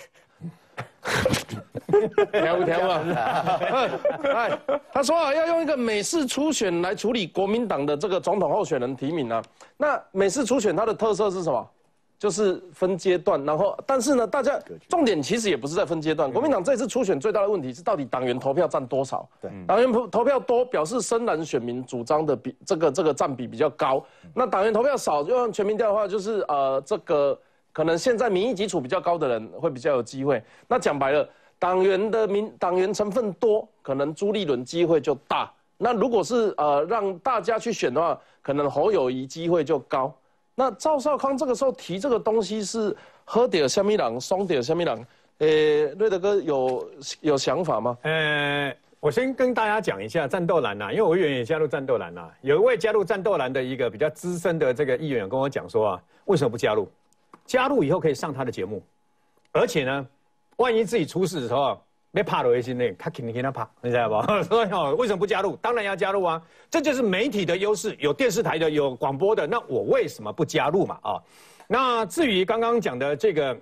[2.32, 3.60] 听不听啊？
[4.34, 4.60] 哎，
[4.94, 9.44] 他说啊，要用一个美式初选来处理国民党的这个总统候选人提名啊。
[9.78, 11.68] 那美式初选它的特色是什么？
[12.20, 16.32] 就是分阶段，然后但是呢，大家重点其实也不是在分阶段。
[16.32, 19.28] 国民党这次初选最大的问题是，到底党员投票占多少？
[19.42, 24.06] 对，党员投投票多，表示深蓝选民主张的比这个这个占比比较高。
[24.36, 27.36] 那党员投票少，就用全民调的话，就是呃这个
[27.74, 30.44] 可能现在民意基础比较高的人会比较有机会。
[30.68, 35.52] 那讲白了，党员的民党员成分多，可能朱立伦机会就大。
[35.78, 40.14] 那如果是呃让大家去选的话，可能侯友谊机会就高。
[40.54, 45.04] 那赵少康这个时候提这个东西是喝点虾米郎，松点虾米郎，
[45.40, 47.98] 诶，瑞德哥有有想法吗？
[48.04, 56.88] 呃，我先跟大家讲一下战斗蓝呐、因为我委员也加入战斗蓝呐、有一位加入战斗蓝的一个比较资深的这个议员跟我讲说啊，为什么不加入？
[57.52, 58.82] 加入以后可以上他的节目，
[59.52, 60.08] 而且呢，
[60.56, 61.78] 万一自己出事的时候，
[62.14, 64.26] 被怕的心内，他肯定跟他怕，你知道吧？
[64.48, 65.58] 所以哦，为什么不加入？
[65.58, 70.98] 当然要加入啊，这就是媒体的优势，有电视台的，有广播的，那我为什么不加入嘛？
[71.04, 71.22] 啊，
[71.68, 73.58] 那至于刚刚讲的这个。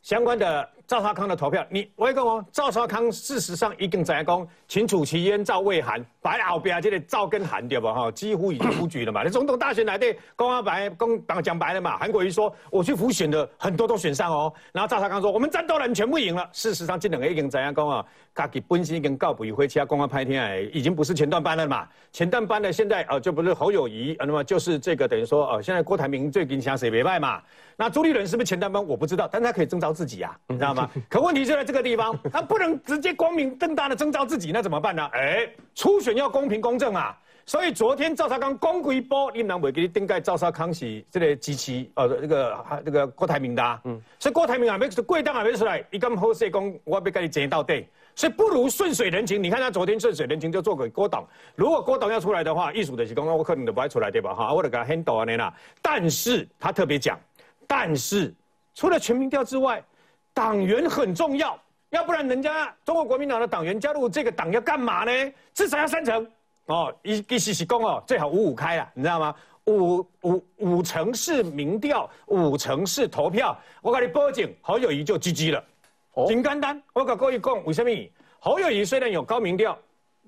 [0.00, 7.92] 相关的赵少康的投票，你我跟我赵少康事实上已经在讲秦楚其燕、赵魏韩，白后边这个赵跟韩对吧？
[7.92, 9.22] 哈，几乎已经出局了嘛。
[9.24, 11.96] 那总统大选来的，公阿白公党讲白了嘛。
[11.96, 16.48] 韩国瑜说我去辅选的很多都选上哦，然后赵少康说我们战斗人全部赢了。
[16.52, 18.04] 事实上这两个已经怎样讲啊？
[18.34, 21.86] 自己本身已经告不一回，其他公安拍天哎，已经不是前段班了嘛。
[22.12, 27.42] 前段班的现在呃就不是侯友谊，呃那么就是这个等于说呃现在郭台铭最近想谁别败嘛。
[27.76, 30.90] 那朱立伦是不是前段班我不知道，但他可以征召自己啊，你知道吗？
[31.08, 35.08] 可问题就在这个地方，他不能直接光明正大的征召自己，那怎么办呢？
[35.12, 37.16] 哎，初选要公平公正啊。
[37.44, 49.42] 所以昨天赵少康公规波，你们袂给你顶盖赵少康是这个机器呃这个这个郭台铭的、啊，嗯，所以郭台铭还没贵党还没出来，一咁好势讲我要跟你争到底，所以不如顺水人情。
[49.42, 54.32] 你看他昨天顺水人情就做给郭董，如果郭董要出来的话，艺术的是讲我可能都不爱出来对吧？
[54.32, 55.52] 哈，我得给他 handle 啊那啦。
[55.82, 57.18] 但是他特别讲，
[57.66, 58.32] 但是
[58.72, 59.82] 除了全民调之外，
[60.34, 61.58] 党员很重要，
[61.90, 65.32] 要不然人家中国国民党的党员加入这个党要干嘛呢？
[65.52, 66.26] 至少要三成。
[66.66, 69.34] 哦，一一时是讲哦，最好五五开啦，你知道吗？
[69.66, 73.56] 五五五成是民调，五成是投票。
[73.80, 75.64] 我跟你报警，侯友谊就 GG 了。
[76.14, 77.90] 哦，很简单，我跟各位讲，为什么？
[78.38, 79.78] 侯友谊虽然有高民调，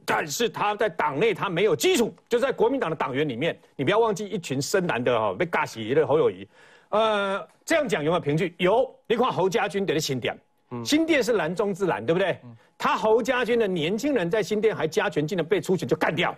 [0.04, 6.46] 但是他在党内他没有基础，就在国民党的党员里面，你不要忘记一群深蓝的哦，被尬死的侯友谊。
[6.94, 8.54] 呃，这样讲有没有凭据？
[8.56, 10.38] 有，你看侯家军得的新店，
[10.84, 12.38] 新店是蓝中之蓝，对不对？
[12.78, 16.32] 他侯家军的年轻人在新店还加权，竟然被出选就干掉，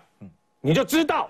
[0.62, 1.28] 你就知道，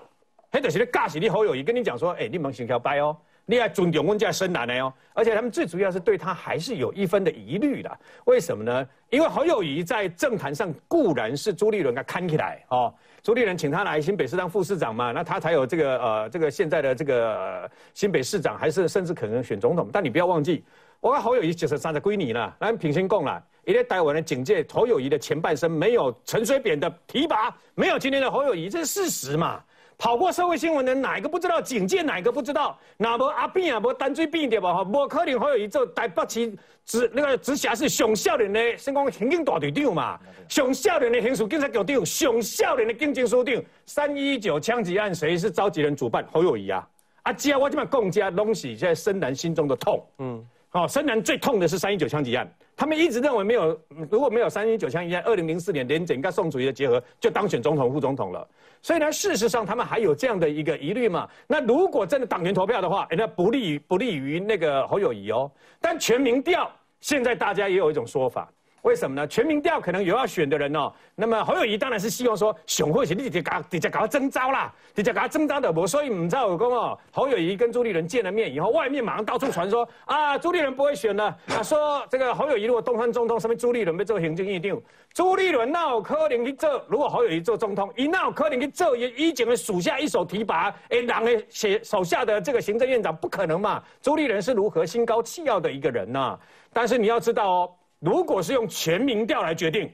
[0.49, 8.87] 黑德是的尬死你侯友谊跟你讲说，哎，你们行条掰哦，你要尊重我们家深蓝的哦，而且他们最主要是对他还是有一分的疑虑的，为什么呢？
[9.09, 20.63] 因为侯友谊在政坛上固然是朱立伦给看起来哦，朱立伦请他来新北市当副市长嘛，那他才有这个呃这个现在的这个、呃新北市长，还是甚至可能选总统，但你不要忘记，
[20.99, 23.43] 我跟侯友谊就是三十归你了，那平心共了。
[23.65, 29.61] 一在台湾的警戒，侯友谊的前半生没有陈水扁的提拔，没有今天的侯友谊，这是事实嘛？
[29.97, 32.77] 跑过社会新闻的哪一个不知道警戒，哪一个不知道？
[32.97, 34.71] 那无阿扁啊，无单嘴扁对吧？
[34.71, 36.55] 哈，无可能侯友谊做台北市
[36.85, 43.63] 直那个直辖市上少年的，先讲刑警大队长嘛，上少年的刑事警察局长，上少年的警政署长。
[43.87, 46.23] 三一九枪击案谁是召集人主办？
[46.31, 46.87] 侯友谊啊！
[47.23, 50.05] 啊，只要我这么讲，这东西现在深蓝心中的痛。
[50.19, 52.47] 嗯，好、深蓝最痛的是三一九枪击案。
[52.77, 53.77] 他们一直认为没有，
[54.09, 58.47] 如果没有三一九枪一案，二零零四年连整个宋楚瑜的结合就当选总统、副总统了。
[58.83, 61.27] 所以呢，事实上他们还有这样的一个疑虑嘛。
[61.47, 65.51] 那如果真的党员投票的话，哎那不利于不利于那个侯友谊哦。
[65.81, 68.47] 但全民调现在大家也有一种说法。
[68.87, 69.27] 为什么呢？
[69.27, 75.69] 全民调可能有要选的人哦，那么侯友谊当然是希望说，选会是你直接搞直接搞他征召啦，直接搞他征召的。
[75.73, 84.81] 我所以唔知道有讲哦，侯友谊跟朱立伦见了面以后，外面马上到处传说啊，朱立伦不会选了啊，说这个侯友谊如果当选总统，什么朱立伦要做行政院长，
[85.13, 86.81] 朱立伦闹柯林去做？
[86.87, 88.95] 如果侯友谊做中通，一闹柯林去做？
[88.95, 93.83] 也以前的属下一手提拔，哎，人的写手下的这个行政院长不可能嘛？
[94.01, 96.39] 朱立伦是如何心高气傲的一个人呐、
[96.71, 97.71] 但是你要知道哦。
[97.99, 99.91] 如果是用全民调来决定，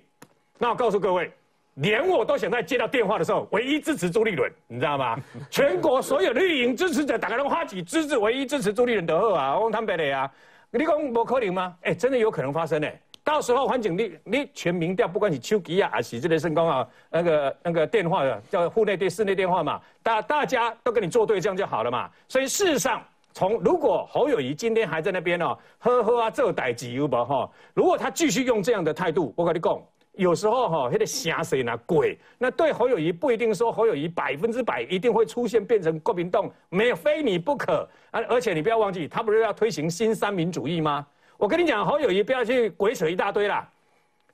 [0.58, 1.32] 那我告诉各位，
[1.76, 5.18] 连我都想在接到电话的时候，唯一支持朱立伦，你知道吗？
[5.50, 10.30] 全国所有绿营支持者打开电话起支持，唯一支持朱立伦的后啊，我他们的啊，
[10.70, 11.74] 你讲不可能吗？
[11.82, 12.88] 哎、真的有可能发生呢、
[13.24, 22.10] 到时候环境你你全民调，不管是手机啊，还是这类升光啊，那个那个电话的叫户内电室内电话嘛，大大家都跟你作对，这样就好了嘛。
[22.28, 23.02] 所以事实上。
[23.34, 27.50] 从如果侯友谊今天还在那边哦，呵呵啊，这代志有无哈？
[27.74, 29.82] 如果他继续用这样的态度，我跟你讲，
[30.14, 32.18] 有时候哈，那个声谁呢鬼？
[32.38, 38.22] 那对侯友谊不一定说侯友谊百分之百一定会出现变成国民党，没有非你不可啊！
[38.30, 41.06] 而且你不要忘记，他不是要推行新三民主义吗？
[41.38, 43.68] 我跟你讲，侯友谊不要去鬼扯一大堆啦。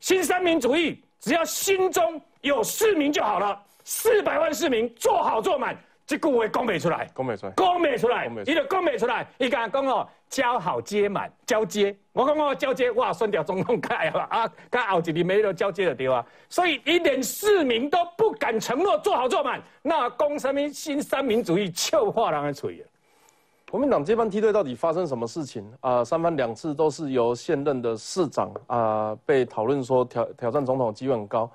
[0.01, 5.77] 新三民主义只要心中有市民就好了，四百万市民做好做满，
[6.09, 7.07] 这句话讲不出来。
[7.15, 7.53] 讲不出来。
[7.55, 9.27] 讲不出来，伊就讲不出来。
[9.37, 11.95] 伊甲讲哦，交好接满，交接。
[12.13, 16.25] 我讲哦，交接，哇，选掉总统盖啊，啊，甲后一年没了交接就对啊。
[16.49, 22.83] 所以一连市民都不敢承诺做好做满，那讲什么新三民主义，笑话人的嘴啊！
[23.69, 31.47] 国民党接班梯队到底发生什么事情啊、三番两次都是由现任的市长啊、被讨论说挑挑战总统机会很高，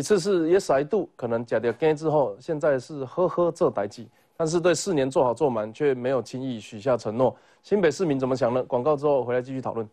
[0.00, 7.36] 一次是 Yes I do，，可能假掉跟之后，现在是呵呵这代际，但是对四年做好做满却没有轻易许下承诺。
[7.62, 8.62] 新北市民怎么想呢？
[8.62, 9.86] 广告之后回来继续讨论。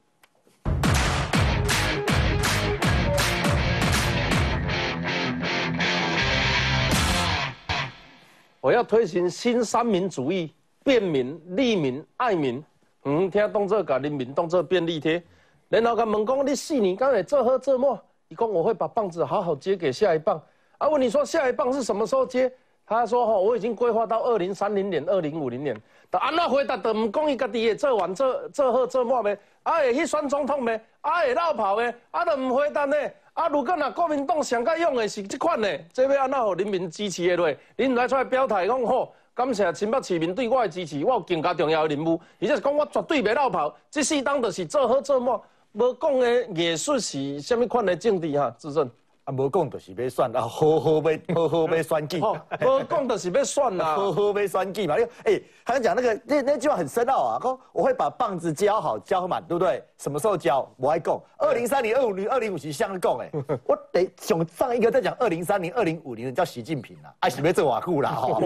[8.61, 10.53] 我要推行新三民主义，
[10.85, 12.63] 便民、利民、爱民。
[13.03, 15.21] 嗯，听动这个人民动这便利贴，
[15.67, 20.41] 然后跟问讲你四年刚才这喝这么，一共我会把棒子好好接给下一棒。
[20.77, 22.51] 啊，问你说下一棒是什么时候接？
[22.85, 25.75] 他说吼，我已经规划到二零三零年、二零五零年。
[26.09, 32.95] 但安那回答都唔讲伊家己会做完这这好这满呗，啊会去选总统呗，啊会绕跑呗，啊都唔回答呢。
[33.33, 37.53] 啊，如果若国民党上该用的是这款呢，这要安那互人民支持的落？
[37.75, 43.75] 恁来出来表态讲好，感谢新北市民对我的支持，我有更加重要的任务，而且是讲我绝对袂绕跑。
[43.91, 45.37] 这四当就是做好做满，
[45.77, 48.89] 无讲的艺术是虾米款的政治哈，自证。
[49.25, 53.85] 啊，无讲就是要选啊，好好要 好好要选举，哦，无讲就是要选啦。
[53.95, 54.95] 好好要选举嘛。
[54.97, 59.83] 你哎，他讲那个那那句话很深奥啊，讲我会把棒子交好交满，对不对？
[59.99, 60.67] 什么时候交？
[60.77, 63.29] 我爱讲，二零三零、二五零、二零五零相讲哎，
[63.67, 68.41] 我得想上一个在讲二零三零、二零五零的叫习近平啦，哎，是要做瓦固啦，吼。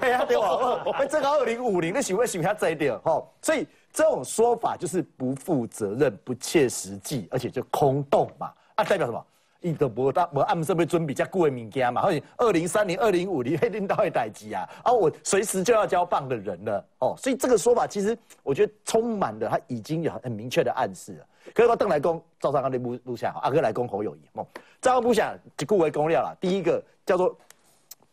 [0.00, 8.52] 哎呀，对哇，我这个二零五零，那想要想下这一点吼，所以这种说法就是不负责任、不切实际，而且就空洞嘛。
[8.74, 9.24] 啊，代表什么？
[9.60, 21.26] 伊都无当无暗设备准备遮久的物件嘛，好像二零三零、二零五零，黑领导会代志啊，啊，我随时就要交棒的人了哦，所以这个说法其实我觉得充满了他已经有很明确的暗示了。
[21.52, 24.46] 可是我邓来公赵尚刚的录录下，阿哥来公侯友谊，哦，
[24.80, 26.32] 赵尚不想就固为公料了。
[26.40, 27.36] 第一个叫做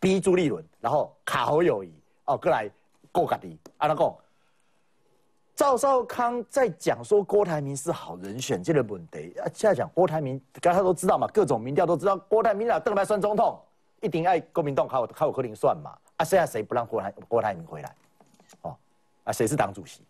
[0.00, 1.92] 逼朱立伦，然后卡侯友谊，
[2.24, 2.68] 哦，过来
[3.12, 4.12] 过家己，阿拉讲。
[5.56, 13.58] 赵少康在讲说郭台铭是好人选，这个问题啊，现在讲郭台铭，大家都知道嘛，各种民调都知道，郭台铭啊，邓来算总统，
[14.02, 17.94] 一定爱国民党靠靠柯林算嘛，啊，现在谁不让郭台郭台铭回来？
[18.60, 18.76] 哦，
[19.24, 20.02] 啊，谁是党主席？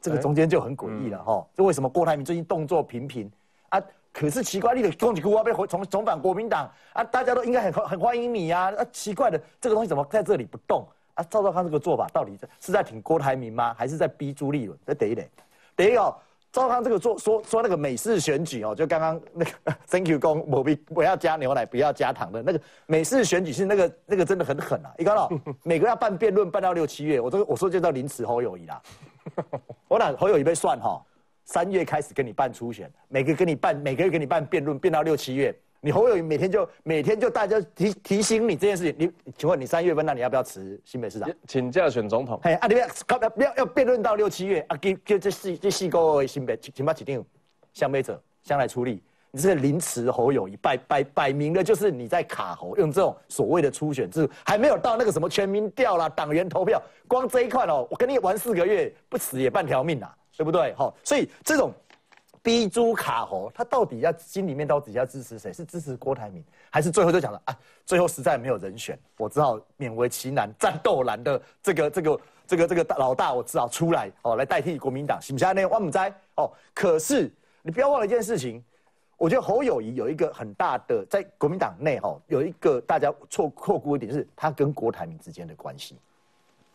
[0.00, 3.30] 这个中间就很诡异了哈，这为什么郭台铭最近动作频频
[3.68, 3.82] 啊？
[4.10, 10.88] 可是奇怪，你的攻击国啊被回重重返国民党啊，大家都应该很很欢迎你呀，啊，奇怪的，这个东西怎么在这里不动？
[11.14, 13.74] 啊，赵少康这个做法到底是在挺郭台铭吗？
[13.78, 14.78] 还是在逼朱立伦？
[14.86, 15.24] 这第一等，
[15.76, 16.14] 等一哦，
[16.52, 19.50] 赵少康这个做说说那个美式选举哦，就刚刚那个
[19.86, 24.92] Thank you 公我必不要加牛奶，不要加糖的那个美式选举是那个那个真的很狠啊！
[24.98, 25.30] 你看到
[25.62, 28.82] 每个要办辩论办到六七月，我这我说就叫临时 侯友谊啦。
[29.88, 31.00] 我俩侯友谊被算哈，
[31.44, 35.56] 三月开始跟你办初选，每个跟你办每个月给你办辩论，变到六七月。
[35.84, 41.30] 你侯友每天就每天就大家提提醒你这件事情，你请问你三月份那你要不要辞新北市长？
[41.46, 42.40] 请假选总统？
[42.42, 47.22] 嘿啊，你要要要要辩论到六七月啊，给给这四这四个新北，请请把指定
[47.74, 49.02] 相背者相来出力。
[49.30, 60.72] 你这个临时侯友谊摆摆摆明了就是你在卡侯，用这种所谓的初选制，还没有到那个什么全民调啦、党员投票，光这一块哦，我跟你玩四个月不死也半条命呐，对不对？
[60.78, 61.70] 好，所以这种。
[62.44, 65.50] 逼猪卡喉，他到底要心里面到底要支持谁？
[65.50, 67.58] 是支持郭台铭，还是最后就讲了啊？
[67.86, 75.18] 最后实在没有人选，我只好勉为其难，战斗蓝的这个这个这个这个老大，我只好出来哦，来代替国民党。
[75.22, 75.54] 行不行？
[75.54, 76.52] 那我们在哦。
[76.74, 78.62] 可是你不要忘了一件事情，
[79.16, 85.96] 我觉得侯友谊有一个很大的在国民党内哈，有一个大家错错估一点，是他跟郭台铭之间的关系。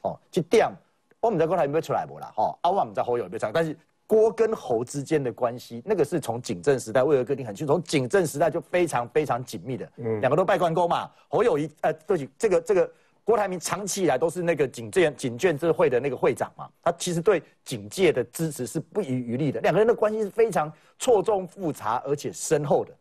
[0.01, 0.73] 哦，就这样，
[1.19, 2.33] 我们在郭台铭会出来不啦？
[2.37, 3.77] 哦，阿我们在侯友谊这样，但是。
[4.09, 11.11] 郭跟侯之间的关系，那个是从警政时代，为了哥定很清楚，从警政时代就非常非常紧密的，嗯，两个都拜关公嘛。
[11.27, 12.91] 侯友谊，呃，对这个这个
[13.23, 22.91] 郭台铭长期以来都是那个警政警眷这会的那个会长嘛，他其实对警界的支持是不遗余力的，两个人的关系是非常错综复杂而且深厚的。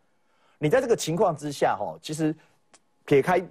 [0.59, 2.37] 你在这个情况之下，哈，其实
[3.06, 3.42] 撇开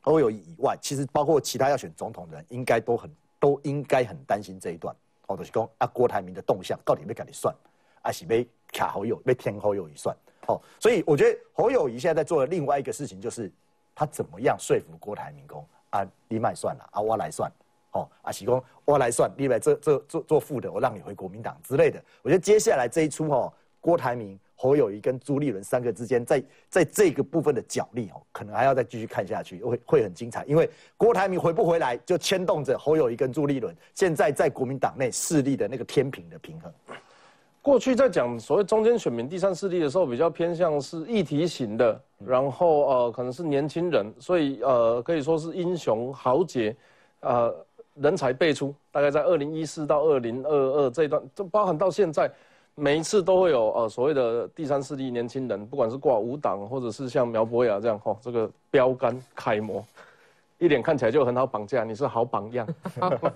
[0.00, 4.94] 侯友谊以外，其实包括其他要选总统的人，应该都很都应该很担心这一段。
[5.26, 7.54] 哦，就是讲啊，郭台铭的动向到底要跟你算，
[8.02, 10.14] 还是要卡侯友，要填侯友谊算？
[10.46, 13.50] 哦，所以我觉得侯友谊现在在做的另外一个事情，就是
[13.94, 17.50] 他怎么样说服郭台铭公啊，你卖算了啊，我来算，
[17.92, 22.02] 哦，啊，喜公我来算，你来这这做做副的，我让你回国民党之类的。
[22.22, 24.38] 我觉得接下来这一出哦，郭台铭。
[24.56, 30.44] 侯友谊跟朱立伦三个之间，在在这个部分的角力哦，可能还要再继续看下去，会会很精彩。
[30.46, 36.72] 因为郭台铭回不回来，就牵动着侯友谊跟朱立伦现在在国民党内势力的那个天平的平衡。
[37.60, 46.76] 过去在讲所谓中间选民第三势力的时候，比较偏向是议题型的，然后呃可能是年轻人，所以呃可以说是英雄豪杰，
[47.20, 47.54] 呃
[47.94, 52.30] 人才辈出，大概在二零一四到二零二二这一段，这包含到现在，
[52.76, 59.84] 每一次都会有呃所谓的第三势力年轻人，不管是挂五党，或者是像苗博雅这样吼，这个标杆楷模，
[60.58, 62.66] 一脸看起来就很好绑架，你是好榜样。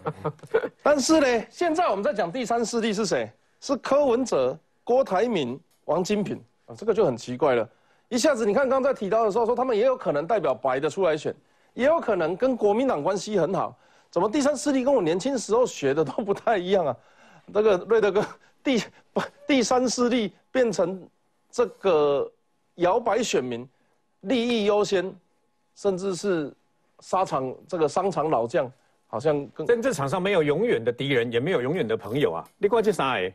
[0.82, 3.30] 但是呢，现在我们在讲第三势力是谁？
[3.60, 7.68] 是柯文哲、郭台铭、王金平啊，这个就很奇怪了。
[8.08, 11.34] 一下子你看刚才提到的时候，说他们也有可能代表白的出来选，
[11.74, 13.76] 也有可能跟国民党关系很好。
[14.10, 16.96] 怎么第三势力跟我年轻时候学的都不太一样啊？
[17.52, 18.24] 这个瑞德哥，
[18.64, 19.07] 第不
[19.46, 21.08] 第三势力变成
[21.50, 22.30] 这个
[22.76, 23.68] 摇摆选民，
[24.22, 25.14] 利益优先，
[25.74, 26.52] 甚至是
[27.00, 28.70] 沙场这个商场老将，
[29.06, 32.48] 好像跟政治场上没有永远的敌人，也没有永远的朋友啊。
[32.58, 33.32] 你看这三个，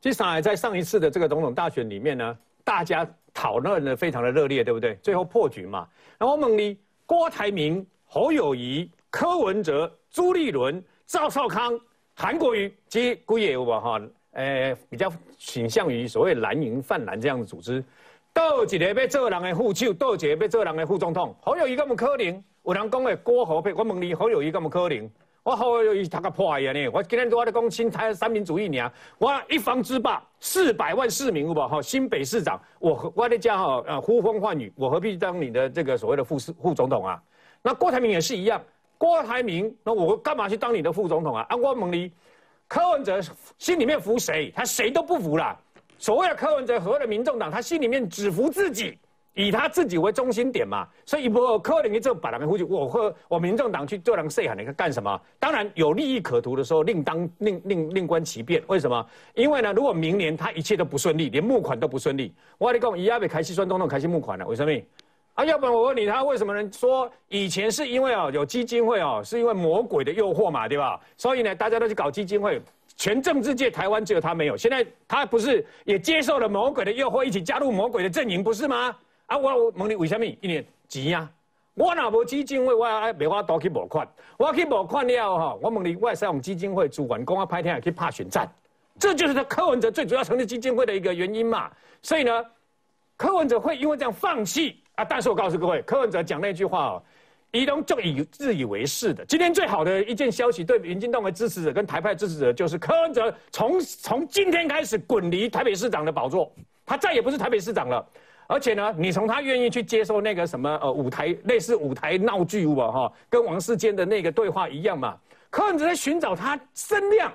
[0.00, 4.94] 这三个在上一次的这个总统大选里面呢，大家讨论的非常的热烈，对不对？
[5.02, 5.88] 最后破局嘛。
[6.18, 9.92] 然后我问你，郭台铭、侯友谊、柯文哲。
[10.10, 11.78] 朱立伦、赵少康、
[12.14, 14.00] 韩国瑜及姑爷有无哈？
[14.32, 17.82] 诶，比较倾向于所谓蓝营泛蓝这样的组织。
[18.32, 21.34] 倒一个要做人的副手，倒一个要做人的副总统。
[21.40, 22.44] 侯友谊咁可能？
[22.64, 25.10] 有人讲的郭侯配，我问你，侯友谊咁可能？
[25.42, 26.88] 我侯友谊他个破呀呢？
[26.92, 28.92] 我今天都在讲新台三民主义呢。
[29.16, 31.80] 我一方之霸，四百万市民有无哈？
[31.80, 37.22] 新北市长，我我的家哈呃呼风唤雨，我何必当你的这个所谓的副市副总统啊？
[37.62, 38.62] 那郭台铭也是一样。
[38.98, 41.46] 郭台铭，那我干嘛去当你的副总统啊？
[41.48, 42.12] 安国蒙离，
[42.68, 43.18] 柯文哲
[43.56, 44.52] 心里面服谁？
[44.54, 45.58] 他谁都不服啦。
[45.98, 48.96] 所谓的柯文哲，所谓的民众党，他心里面只服自己，
[49.34, 50.86] 以他自己为中心点嘛。
[51.04, 55.20] 所以，不柯林一做把他们呼去，我和我民众党去做人谁喊你看干什么？
[55.40, 58.62] 当然有利益可图的时候，另当另另另观其变。
[58.66, 59.04] 为什么？
[59.34, 64.70] 因为呢，如果明年他一切都不顺利，连募款都不顺利，我跟你讲，伊阿被开西算总统开西募款了，为什么？
[65.38, 71.00] 啊，要不然我问你，他为什么能说以前是因为哦有基金会哦，是因为魔鬼的诱惑嘛，对吧？
[71.16, 72.60] 所以呢，大家都去搞基金会，
[72.96, 74.56] 全政治界台湾只有他没有。
[74.56, 78.92] 现在他不是也接受了魔鬼的诱惑，一起加入魔鬼的阵营，不是吗？
[79.26, 80.26] 啊，我我问你为什么？
[80.26, 81.30] 一年急呀！
[81.74, 85.56] 我哪无基金会，我爱没法多去募款，我去募款了哈。
[85.62, 88.52] 我问你，我使用基金会主管公啊派天去怕选战，
[88.98, 91.70] 这就是他柯文哲最主要成立基金会的一个原因嘛。
[92.02, 92.44] 所以呢，
[93.16, 94.82] 柯文哲会因为这样放弃。
[94.98, 95.04] 啊！
[95.08, 97.02] 但是我告诉各位，柯文哲讲那句话哦，
[97.52, 99.24] 一东就以自以为是的。
[99.26, 106.52] 今天最好的一件消息，对民进党的支持者跟台派支持者，就是柯文哲从从今天开始滚离台北市长的宝座，
[106.84, 108.04] 他再也不是台北市长了。
[108.48, 115.16] 而且呢，你从他愿意去接受那个什么呃舞台类似舞台闹剧舞哈，跟王世坚的那个对话一样嘛。
[115.48, 117.32] 柯文哲在寻找他声量。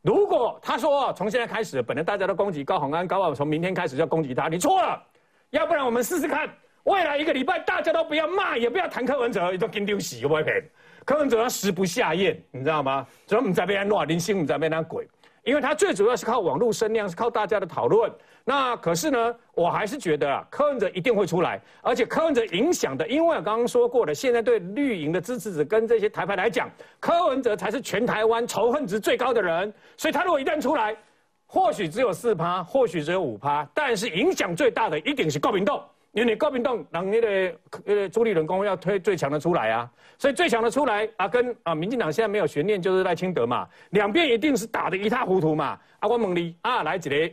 [0.00, 5.02] 如果他说从现在开始，本来大家都攻击高鸿安，高傲从明天开始就要攻击他，你错了。
[5.50, 6.48] 要不然我们试试看。
[6.88, 10.64] 未来一个礼拜，大家都不要骂，也不要谈柯文哲，都跟丢死，我骗。
[11.04, 13.06] 柯文哲他食不下咽，你知道吗？
[13.26, 15.06] 主要我们在被他乱，林心我们在被他鬼，
[15.44, 18.10] 因为他最主要是靠网络声量，是靠大家的讨论。
[18.42, 30.96] 那可是呢，我还是觉得啊，柯文哲一定会出来，而且柯文哲影响的，因为我刚刚说过了，现在对绿营的支持者跟这些台派来讲，柯文哲才是全台湾仇恨值最高的人，所以他如果一旦出来，
[31.44, 35.82] 或许只有四趴，或许只有五趴，但是影响最大的一定是高明栋。
[36.18, 39.88] 因为你高民党让那个那个朱立伦公要推最强的出来啊，
[40.18, 45.78] 所以最强的出来啊，跟啊民进党现在没有悬念，就是赖清德嘛，两边一定是打得一塌糊涂嘛。
[46.00, 47.30] 啊，我问你啊，来几个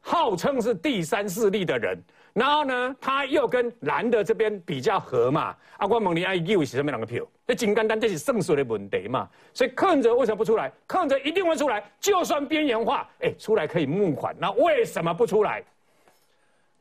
[0.00, 2.00] 号称是第三势力的人，
[2.32, 5.52] 然后呢，他又跟蓝的这边比较合嘛。
[5.78, 7.26] 啊，我问你啊，以为是什么两个票？
[7.44, 9.28] 这简单单这是胜诉的问题嘛。
[9.52, 10.72] 所以柯文哲为什么不出来？
[10.86, 15.60] 柯文哲一定会出来，就算边缘化，哎，出来可以募款，那为什么不出来？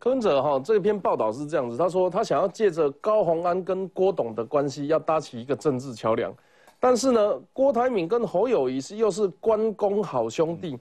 [0.01, 6.33] 柯文哲哈，这篇报道是这样子，他说他想要借着高鸿安跟郭董的关系，要搭起一个政治桥梁。
[6.79, 10.75] 但是呢，郭台铭跟侯友谊是又是关公好兄弟。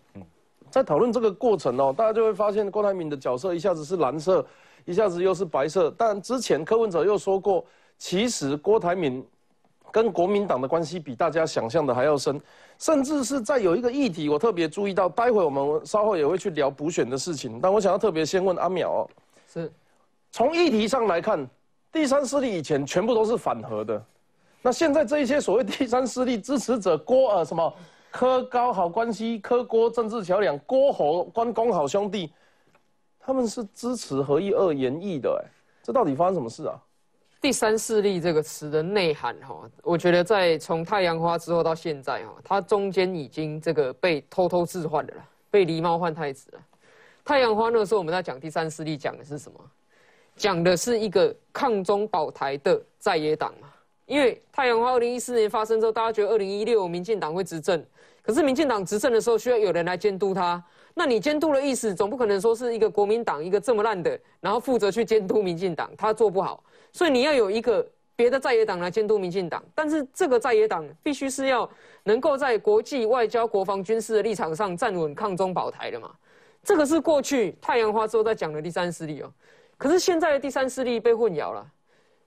[0.70, 4.42] 在讨论这个过程哦，大家就会发现郭台铭的角色一下子是蓝色，
[4.86, 5.94] 一下子又是白色。
[5.98, 7.62] 但之前柯文哲又说过，
[7.98, 9.22] 其实郭台铭
[9.92, 12.40] 跟国民党的关系比大家想象的还要深。
[12.80, 17.60] 甚至是在有一个议题，我特别注意到，待会我们稍后也会去聊补选的事情。
[17.60, 19.06] 但我想要特别先问阿淼，
[19.46, 19.70] 是，
[20.32, 21.46] 从议题上来看，
[21.92, 24.02] 第三势力以前全部都是反核的，
[24.62, 27.70] 那现在这一些所谓第三势力支持者，郭呃什么
[28.10, 32.32] 柯高好关系，柯郭政治桥梁，郭侯关公好兄弟，
[33.20, 35.44] 他们是支持合一二言议的，哎，
[35.82, 36.80] 这到底发生什么事啊？
[37.40, 46.60] 第三势力这个词的内涵，哈，我觉得在从太阳花之后到现在，哈，它中间已经这个被偷偷置换的了，被狸猫换太子了。
[47.24, 49.58] 太阳花那时候我们在讲第三势力，讲的是什么？
[50.36, 53.68] 讲的是一个抗中保台的在野党嘛，
[54.04, 57.82] 因为太阳花二零一四年发生之后，大家觉得二零一六民进党会执政，
[58.22, 60.62] 可是民进党执政的时候需要有人来监督他。
[60.94, 66.62] 那你监督的意思，总不可能说是一个国民党一个这么烂的，然后负责去监督民进党，他做不好，
[66.92, 67.86] 所以你要有一个
[68.16, 69.62] 别的在野党来监督民进党。
[69.74, 71.68] 但是这个在野党必须是要
[72.02, 76.10] 能够在国际外交、国防、军事的立场上站稳抗中保台的嘛。
[76.62, 79.32] 这个是过去太阳花之后在讲的第三势力哦。
[79.78, 81.66] 可是现在的第三势力被混淆了，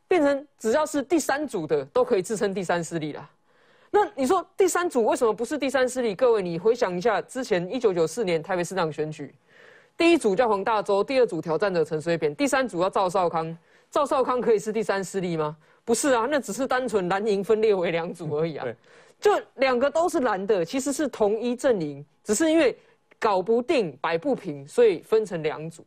[0.08, 3.30] 变成只要是第三组的都可以自称第三势力了。
[3.96, 6.16] 那你说第三组为什么不是第三势力？
[6.16, 9.32] 各位，你回想一下之前一九九四年台北市长选举，
[9.96, 13.56] 第一组叫黄大洲，第二组挑战者陈水扁，第三组叫赵少康。
[13.92, 15.56] 赵少康可以是第三势力吗？
[15.86, 18.66] 不是啊，那只是单纯蓝营分裂为两组而已啊。
[19.22, 22.76] 就两个都是蓝的，其实是同一阵营，只是因为
[23.20, 25.86] 搞不定、摆不平，所以分成两组。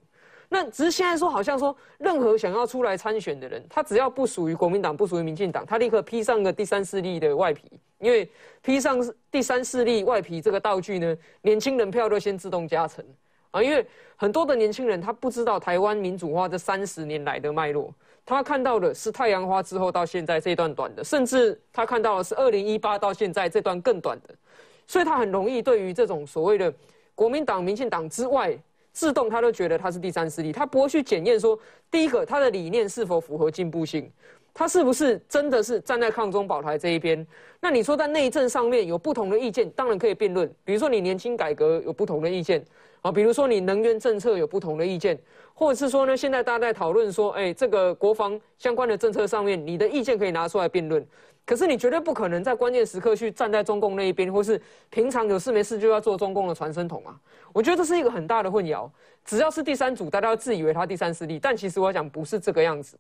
[0.49, 7.62] 那只是现在说，好像说任何想要出来参选的人，他只要不属于国民党，不属于民进党，他立刻披上个第三势力的外皮。
[7.99, 8.30] 因为
[8.61, 8.99] 披上
[9.30, 13.05] 第三势力外皮这个道具呢，年轻人票都先自动加成
[13.51, 13.62] 啊。
[13.62, 13.84] 因为
[14.16, 17.92] 很多的年轻人他不知道台湾民主化这三十年来的脉络，
[18.24, 24.34] 他看到的是太阳花之后到现在这段短的，甚至他看到的是二零一八到现在这段更短的，
[24.86, 26.72] 所以他很容易对于这种所谓的
[27.14, 28.57] 国民党、民进党之外。
[28.97, 31.59] 自动他都觉得他是第三势力，他不会去检验说，
[31.90, 34.11] 第一个他的理念是否符合进步性，
[34.55, 37.26] 他是不是真的是站在抗中保台这一边？
[37.61, 40.51] 那你说在内政上面有不同的意见，当然可以辩论。
[40.64, 42.64] 比如说你年轻改革有不同的意见，
[43.03, 45.18] 啊，比如说你能源政策有不同的意见，
[45.53, 51.07] 或者是说呢，现在大家在讨论说，哎，这个国防相关的政策上面，你的意见可以拿出来辩论。
[51.47, 57.14] 可是你绝对不可能在关键时刻去站在中共那一边，或是平常有事没事就要做中共的传声筒啊！
[57.53, 58.90] 我觉得这是一个很大的混淆。
[59.24, 62.99] 只要是第三组，大家自以为他第三势力，但其实我讲不是这个样子。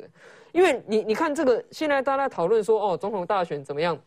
[0.52, 3.98] 因为你你看这个，现在大家讨论说哦，总统大选怎么样？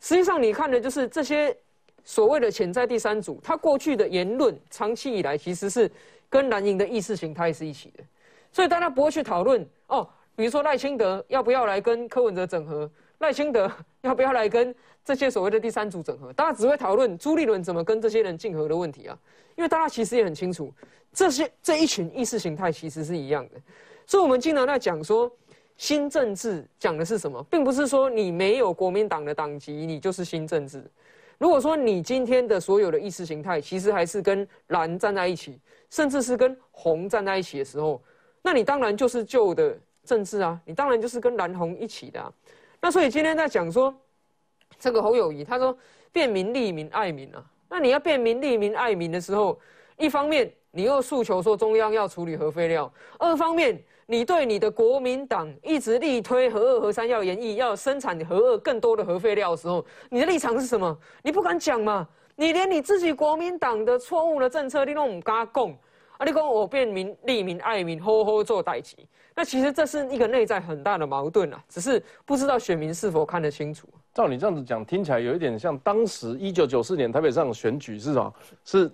[0.00, 1.54] 实际上你看的就是这些
[2.02, 5.90] 所谓的潜在第三组，他过去的言论长期以来其实是
[6.30, 8.02] 跟蓝营的意识形态是一起的，
[8.50, 12.90] 所以大家不会去讨论哦，比如说赖清德要不要来跟柯文哲整合。
[13.22, 13.70] 赖清德
[14.00, 16.32] 要不要来跟这些所谓的第三组整合？
[16.32, 19.16] 大家只会讨论朱立伦怎么跟这些人竞合的问题啊。
[19.54, 20.72] 因为大家其实也很清楚，
[21.12, 23.60] 这些这一群意识形态其实是一样的。
[24.06, 25.30] 所以，我们经常在讲说，
[25.76, 30.82] 新政治讲的是什么，并不是说你没有国民党的党籍，你就是新政治。
[31.38, 35.60] 如果说你今天的所有的意识形态其实还是跟蓝站在一起，
[35.90, 38.02] 甚至是跟红站在一起的时候，
[38.42, 42.32] 那你当然就是旧的政治啊，你当然就是跟蓝红一起的啊。
[42.82, 43.94] 那所以今天在讲说，
[44.76, 45.74] 这个侯友谊他说
[46.10, 49.56] 便民利民爱民啊，那你要便民利民爱民的时候，
[49.96, 60.98] 一方面你又诉求说中央要处理核废料，二方面你对你的国民党一直力推核二核三要研议要生产核二更多的核废料的时候，你的立场是什么？
[61.22, 62.06] 你不敢讲嘛？
[62.34, 65.78] 你连你自己国民党的错误的政策你都唔敢讲，
[66.22, 68.96] 啊，你讲我便民利民爱民，好好做代旗。
[69.34, 73.88] 那其实这是一个内在很大的矛盾啊，只是不知道选民是否看得清楚。
[74.14, 78.32] 照你这样子讲，听起来有一点像当时一九九四年台北上选举是吧？
[78.64, 78.88] 是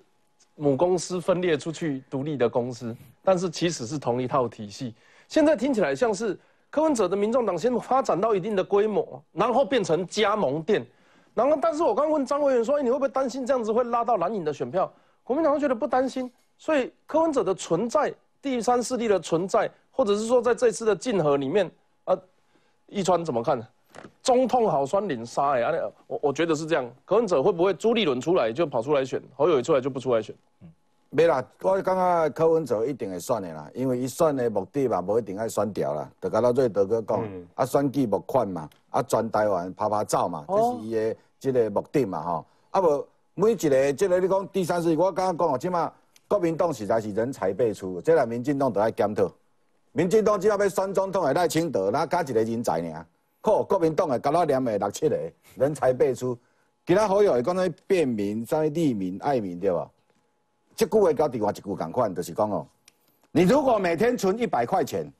[0.54, 4.94] 母公司分裂出去独立的公司，但是其实是同一套体系。
[5.26, 6.38] 现在听起来像是
[6.70, 10.82] 柯文哲的民众党先发展到一定的规模，然后变成加盟店，
[11.34, 14.90] 然后但是我刚问张委员说，你会不会担心这样子会拉到蓝营的选票？
[15.24, 19.70] 国民党觉得不担心，所以柯文哲的存在，第三势力的存在。
[19.90, 21.68] 或者是说，在这次的竞合里面，
[22.04, 22.16] 啊，
[22.86, 23.60] 一川怎么看？
[24.22, 25.62] 中痛好酸领杀哎，
[26.06, 26.88] 我我觉得是这样。
[27.04, 30.32] 柯文哲会不会朱立伦出来就跑出来选，侯友谊出来就不出来选？
[30.62, 30.70] 嗯
[31.10, 36.08] 没啦，我感觉柯文哲一定会选的啦，因为伊选的目的嘛，无一定爱选掉啦。
[36.20, 42.46] 就甲老最德哥讲，啊，选举目款嘛，啊，全台湾拍拍照嘛，这是伊的这个目的嘛，吼。
[42.70, 45.90] 啊无每一个这个你讲第三次，我刚刚讲哦，起码
[46.28, 49.32] 国民党实在是人才辈出，这个民进党都爱检讨。
[49.92, 53.06] 民进党只要要选总统的赖清德，那加一个人才尔。
[53.40, 55.18] 靠国民党的加拉连的六七个
[55.54, 56.38] 人才辈出，
[56.86, 59.90] 其他好友会讲咧便民、啥利民、爱民对吧？
[60.76, 62.66] 这句话跟另外一句共款，就是讲哦，
[63.32, 65.10] 你如果每天存一百块钱，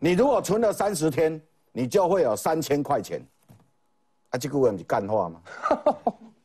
[0.00, 1.40] 你如果存了三十天，
[1.70, 3.24] 你就会有三千块钱。
[4.30, 5.40] 啊，这句话不是干话吗？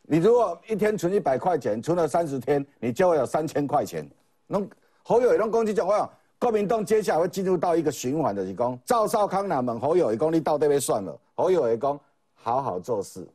[0.10, 4.10] 你如果一天存一百块钱，存了三十天，你就会有三千块钱。
[4.48, 4.68] 侬
[5.04, 6.10] 侯友会拢讲这种话。
[6.40, 11.20] 国民党接下来会进入到一个循环的，是讲赵少康哪门侯友谊讲你到底要算了？
[11.34, 12.00] 侯友谊讲
[12.36, 13.28] 好好做事，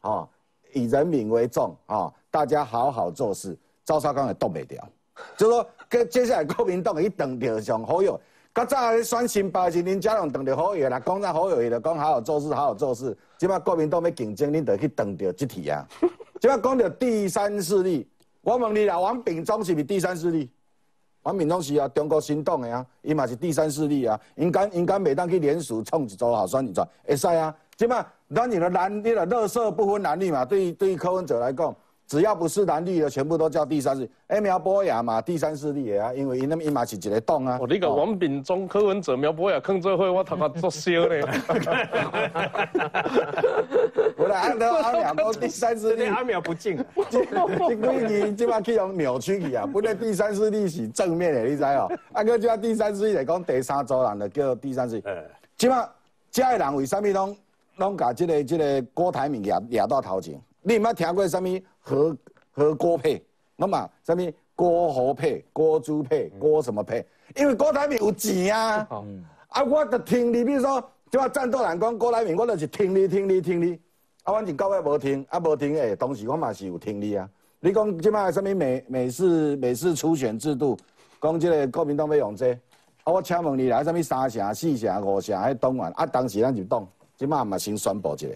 [0.00, 0.26] 啊，
[0.72, 3.56] 以人民为重啊，大家好好做事。
[3.84, 4.88] 赵少康也动不掉，
[5.36, 8.18] 就说跟接下来国民党一等就上侯友，
[8.54, 13.16] 较早咧选新北是林佳龙当着好友啦，讲咱好友就讲好好做事，好好做事。
[13.36, 15.84] 即摆国民党要竞争，恁就去当着即体啊。
[16.40, 18.08] 即摆讲着第三势力，
[18.42, 20.48] 我问你啦，王炳忠是毋是第三势力？
[21.24, 24.20] 王炳忠是啊，中国新党的啊，伊嘛是第三势力啊。
[24.36, 27.52] 应该应该每当去联署创一组好选一组，会使啊。
[27.76, 30.44] 即摆咱你的蓝，你的乐色不分蓝绿嘛。
[30.44, 31.74] 对对于柯文哲来讲。
[32.06, 34.10] 只要不是蓝绿的，全部都叫第三势力。
[34.26, 37.58] 哎，苗博雅嘛，第三势力啊，因为因那么伊嘛是一个党啊。
[37.60, 41.14] 哦，你个王炳忠、柯文哲、苗博雅坑做伙，我头壳作烧呢。
[44.16, 46.76] 我来阿德阿苗都第三势力，阿苗不敬。
[47.08, 47.74] 这几
[48.06, 51.90] 年即摆去用扭曲去啊，本来第三势力是正面的，你知哦？
[52.12, 55.04] 啊，哥即摆第三势力来讲，第三组人就叫第三势力。
[55.56, 55.88] 即摆
[56.30, 57.36] 这的人为什么拢
[57.76, 60.38] 拢把这个这个郭台铭压压到头前？
[60.66, 61.48] 你毋捌听过什么
[61.84, 62.16] 何
[62.50, 63.22] 何郭配？
[63.56, 67.06] 那么什么郭侯配、郭朱配、郭什么配？
[67.36, 68.88] 因为郭台铭有钱啊！
[69.48, 73.78] 啊，我就听你，比如说，即话战斗人讲郭台铭，我就是听你、听你、听你。
[74.24, 77.28] 啊，反正到尾无听，啊无听诶，当时我嘛是有听你啊。
[77.60, 80.76] 你讲即摆什么美美式美式初选制度，
[81.20, 82.52] 讲即个国民党要用这，
[83.04, 88.34] 啊，我请问你来什么三城、四城、五城迄党员，啊，当时咱就党，即摆嘛先宣布一个。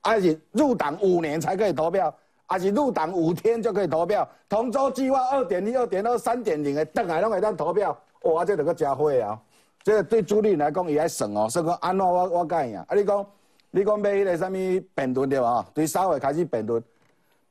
[0.00, 2.14] 啊是入党五年才可以投票，
[2.48, 4.26] 还是入党五天就可以投票？
[4.48, 7.96] 同舟计划二点一、二点二、三点零的，等下拢会当投票。
[8.22, 9.38] 哇，这就个加会啊！
[9.84, 12.84] 这个对朱立伦来讲，伊爱算哦，所以讲安怎我我讲呀？
[12.88, 13.26] 啊，你讲
[13.70, 14.58] 你讲买迄个什么
[14.94, 15.66] 辩论对吧？
[15.74, 16.82] 对三会开始辩论，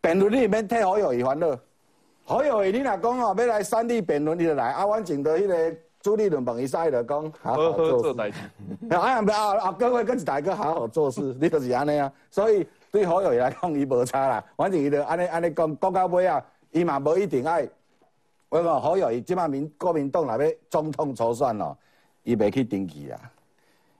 [0.01, 1.55] 辩论你免替好友伊烦恼，
[2.25, 5.77] 好友伊你若讲哦，要来三地辩论你就来，啊，阮前头迄个。
[5.99, 8.19] 朱立伦问伊啥就讲好好做事，
[8.91, 12.09] 啊不啊啊各位跟一大哥好好做事，你就是安尼啊。
[12.29, 14.43] 所以对好友来讲，伊无差啦。
[14.55, 17.67] 反正伊就安尼安尼讲，讲到尾啊，伊嘛无一定爱。
[18.49, 21.77] 我讲好友伊即摆民国民党内要总统初选咯，
[22.23, 23.19] 伊袂去登记啦。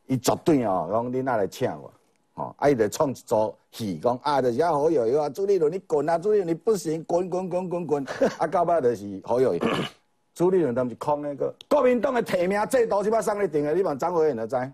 [0.05, 1.91] 伊绝对哦，讲恁阿来请我？
[2.33, 8.05] 吼，啊伊就创一组戏，讲啊就是啊好友伊话朱立伦你滚啊，朱立伦你不行，滚滚滚滚滚，
[8.37, 9.59] 啊到尾就是好友伊。
[10.33, 14.71] 朱立伦他们是空那个国民党的提名制度是要送你定的，你问张委员就知，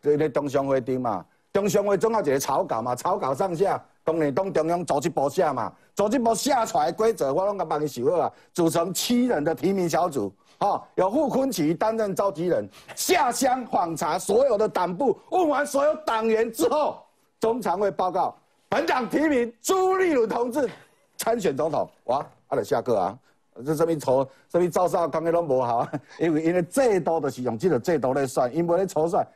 [0.00, 17.02] 就咧中常会顶嘛，中常会总有一个草稿嘛，草稿上下，当然党中央组织部写嘛，组织部写出来规则，我拢甲帮你写好啊，组成七人的提名小组，哈，由傅昆萁担任召集人，下乡访查所有的党部，问完所有党员之后，
[17.40, 18.36] 中常会报告，
[18.68, 20.70] 本党提名朱立伦同志
[21.16, 23.18] 参选总统，哇，阿得下课啊。
[23.66, 25.86] 这什么初什么赵少康的拢无效，
[26.18, 29.26] 因为因为制度就是用这个制度来算，因为咧筹算，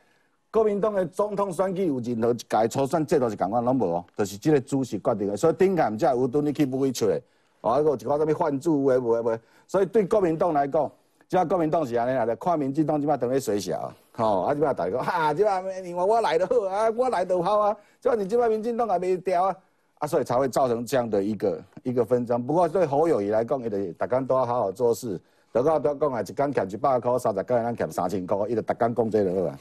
[0.55, 7.19] 国民党的总统选举有任何一届初选制度是共款拢无哦，就是这个主席决定的，所以顶间才有蹲你去不会出来，
[7.59, 9.37] 哦，个一寡什么换主诶，无诶无，
[9.67, 10.89] 所以对国民党来讲，
[11.27, 19.55] 即国民党是安尼啦，看民进党即摆等咧水小，吼，啊即摆大家哈，即摆你话我来得好啊，我来得好啊，即摆你即摆民进党也未调啊。
[19.99, 22.41] 啊，所以才会造成这样的一个一个纷争。
[22.41, 25.19] 不过对侯友谊来讲，伊就大家都要好好做事。
[25.51, 29.59] 得到都讲啊，一工欠一百块，三十工咱欠三千块，伊就大家讲这就好啊。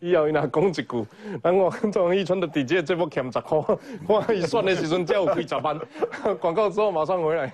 [0.00, 1.06] 以后伊若讲一句，
[1.42, 3.58] 咱我张义川的底这这部欠十块，
[4.08, 5.78] 我伊算的时阵才有几十万。
[6.40, 7.52] 广告之后马上回来。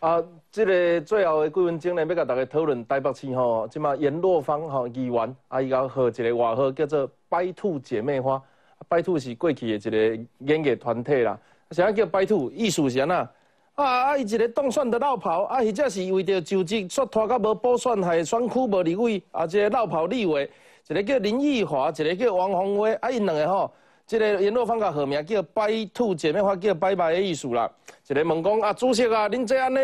[0.00, 0.22] 啊。
[0.56, 8.42] 这个最后的几分钟呢，要甲大家讨论台北市吼，即马颜若芳吼议员啊，伊个号一个外号叫做“白兔姐妹花”，
[8.88, 11.38] 白兔是过去的一个演艺团体啦。
[11.72, 12.50] 啥叫白兔？
[12.52, 13.28] 意思是安那？
[13.76, 14.16] 啊啊！
[14.16, 20.50] 伊一个当选的老炮，啊，或者是为着就职煞拖到无补选，害选区无立委，啊，即个老炮立委，
[20.88, 23.70] 一个叫林奕华，一个叫王宏威，啊，因两个吼，
[24.06, 27.70] 即个颜若芳个号名叫“拜兔姐妹花”，叫拜拜的意思啦。
[28.08, 29.78] 一个问讲啊，主席啊，恁这安尼？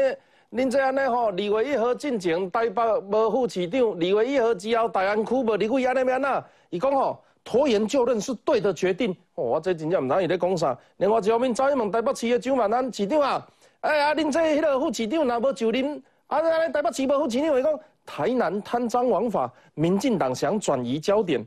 [0.53, 6.43] 恁这安尼吼，二月一号进前台北无副市长，二月一号之后大安区无立委安尼安那？
[6.70, 9.14] 伊讲吼，拖延就任是对的决定。
[9.34, 10.78] 哦，我这真正毋知伊咧讲啥。
[10.97, 13.47] 另外一方面，走去问台北市的蒋万安市长啊，
[13.83, 21.45] 哎呀，恁这迄个副市长若无就任，啊，台北市无副市长，会讲台南贪赃枉法，民进党想转移焦点。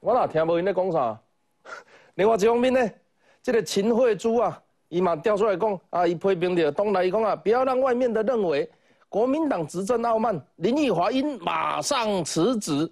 [0.00, 1.18] 我哪听无因咧讲啥？
[2.14, 2.90] 另外一方面呢，
[3.42, 4.62] 这个秦惠珠啊。
[4.90, 8.68] 伊嘛调出来讲啊，伊批评着东来伊讲啊，不要让外面的认为
[9.08, 12.90] 国民党执政傲慢，林奕华应马上辞职。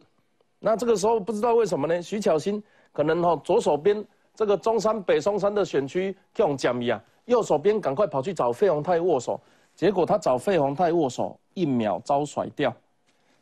[0.60, 2.00] 那这个时候不知道为什么呢？
[2.00, 4.02] 徐巧芯可能吼左手边
[4.32, 9.40] 这个中山北松山的选区用讲伊啊，右手边赶快跑去找费鸿泰握手，
[9.74, 12.74] 结果他找费鸿泰握手，一秒遭甩掉。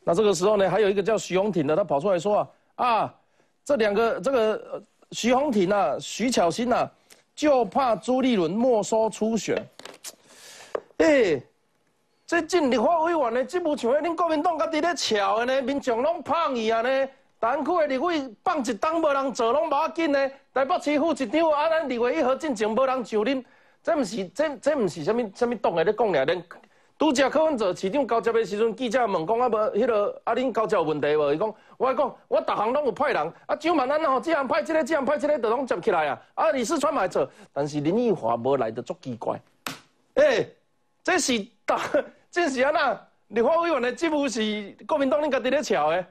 [0.03, 3.15] 那这个时候呢，还有一个叫徐宏挺的，他跑出来说啊啊，
[3.65, 6.89] 这两个这个徐宏挺啊，徐巧芯啊。
[7.37, 9.63] 就怕朱立伦没收初选。
[10.97, 11.39] 哎，
[12.25, 17.07] 这进立法委员的职务像恁国民党家己咧吵的呢，民众拢抗议啊呢。
[17.39, 20.31] 大安区的立委放一档无人坐，拢无要紧呢。
[20.51, 23.45] 台北市副市长啊，咱立委一号进前无人就恁，
[23.87, 26.43] 这毋是这这毋是啥物啥物党的咧讲俩，连
[26.99, 31.33] 拄则柯文哲市长交接的时阵，记者问讲啊无，迄个啊恁交接有问题无？
[31.33, 36.21] 伊讲，我讲我逐项拢有派人，啊蒋万安吼，这样派这个，这样派这个，都拢接起来啊。
[36.33, 39.41] 啊李四川嘛做，但是林奕华无来得足奇怪。
[40.15, 40.53] 诶、
[41.01, 41.79] 这是大，
[42.29, 43.01] 这是安那？
[43.29, 46.05] 立法委员的职务是国民党恁家己咧吵的。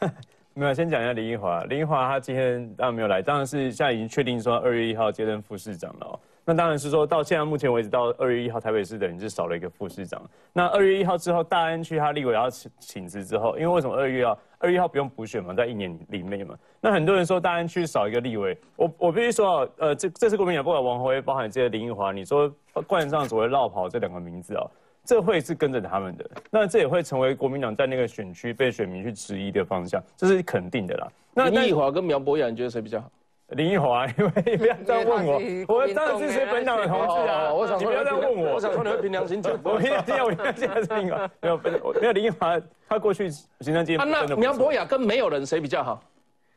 [0.54, 1.62] 没有，先讲一下林奕华。
[1.66, 6.18] 林奕华他今天当然没有来，当然是现在已经确定说二月一号接任副市长了、哦。
[6.44, 10.20] 那当然是说到现在目前为止，到二月一号台北市等于是少了一个副市长。
[10.52, 14.38] 那二月一号之后，大安区他立委要请请辞之后，因为为什么二月一号？
[14.58, 16.56] 二月一号不用补选嘛，在一年里面嘛。
[16.80, 22.52] 那很多人说大安区少一个立委，我我必须说啊，呃，这这次国民党不管王宏威，包含这些林奕华，你说
[22.86, 24.64] 冠上所谓绕跑这两个名字啊、
[25.04, 31.08] 这会是跟着他们的，那这也会成为国民党在那个选区被选民去质疑的方向，这是肯定的啦。
[31.34, 33.10] 那但林奕华跟苗博雅，你觉得谁比较好？
[33.52, 37.48] 林奕华，因为不要这样问我，我当然支持本党的同志啊。
[37.50, 39.52] 哦我想你不要这样问我，我想说你会凭良心讲。
[39.62, 41.56] 我凭良心讲，我现在是林奕华，没有，
[42.00, 46.02] 没有林奕华，他过去行政界啊，那真的不错苗博雅跟没有人谁比较好？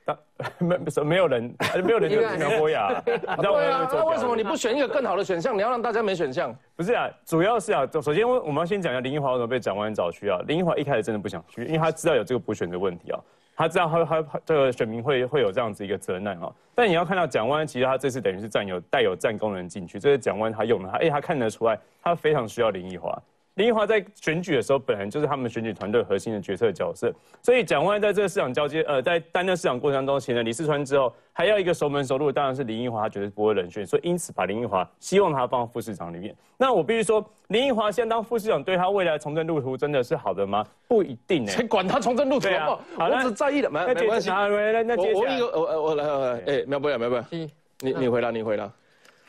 [0.05, 0.15] 他
[0.59, 5.57] 没没没有人，没有人就苗博雅，对啊，那为什么你不选一个更好的选项？
[5.57, 6.55] 你要让大家没选项？
[6.75, 10.39] 不是啊，主要是啊，首先我我们要先讲一下林奕华为什么被蒋万安找去啊。
[10.47, 13.19] 林奕华一开始真的不想去，因为他知道有这个补选的问题啊，
[13.55, 16.51] 他知道他他这个选民会会有这样子一个责难啊。
[16.73, 23.17] 但你要看到蒋万其实他这次等于是占有带有战功能进去，这是蒋万他用的，他哎他看得出来他非常需要林奕华。
[23.55, 36.35] 林奕华在选举的时候，本来就是他们选举团队核心的决策角色，所以蒋万安在这个市场交接，呃，在担任市场过程当中，请了李世川之后，还要一个熟门熟路，当然是林奕华，他绝对不会冷选，所以因此把林奕华希望他放副市长里面。
[36.57, 40.65] 那我必须说，林奕华现在当副市长，对他未来从政路途真的是好的吗？
[40.89, 43.07] 不一定呢、谁管他从政路途好不好？
[43.07, 44.29] 我只在意的，没没关系。
[44.29, 48.69] 那那那接下来我我一个我我我来来来，哎，苗博雅苗博雅，你你回答你回答。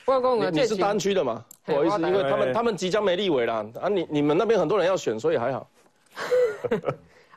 [0.06, 1.44] 我讲啊，你你是单区的嘛？
[1.64, 5.68] 不好意思，因为他们他们即将没立委啦，啊你你们那边很多人要选，所以还好。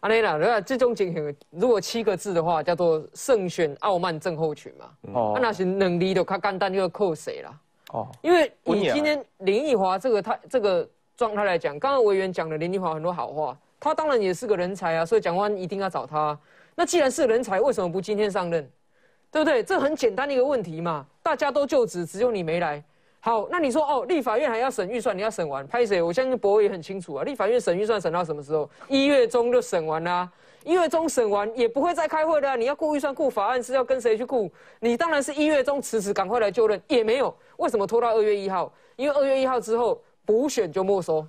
[0.02, 4.86] 安尼啦，那这种情形，如果七个字的话，叫做胜选傲慢症候群嘛。
[5.14, 7.60] 哦啊，那是能力都较简单，就扣谁啦？
[7.92, 16.38] 哦，因为温雅以今天林奕华这个他这个状态来讲，刚刚委员讲了林奕华很多好话，他当然也是个人才啊，所以蒋万安一定要找他。
[16.76, 18.70] 那既然是人才，为什么不今天上任？
[19.32, 19.62] 对不对？
[19.62, 22.84] 这很简单的一个问题嘛，大家都就职，只有你没来。
[23.20, 26.02] 好，那你说哦，立法院还要审预算，你要审完，拍谁？
[26.02, 28.68] 我相信博伟也很清楚啊，立法院审预算审到什么时候？
[28.88, 30.28] 一月中就审完啦、
[30.64, 34.50] 一月中审完也不会再开会的、啊，你要顾预算、顾法案是要跟谁去顾？
[34.80, 37.32] 你当然是一月中辞职，赶快来就任，也没有。
[37.58, 38.74] 为什么拖到二月一号？
[38.96, 41.24] 因为二月一号之后补选就没收。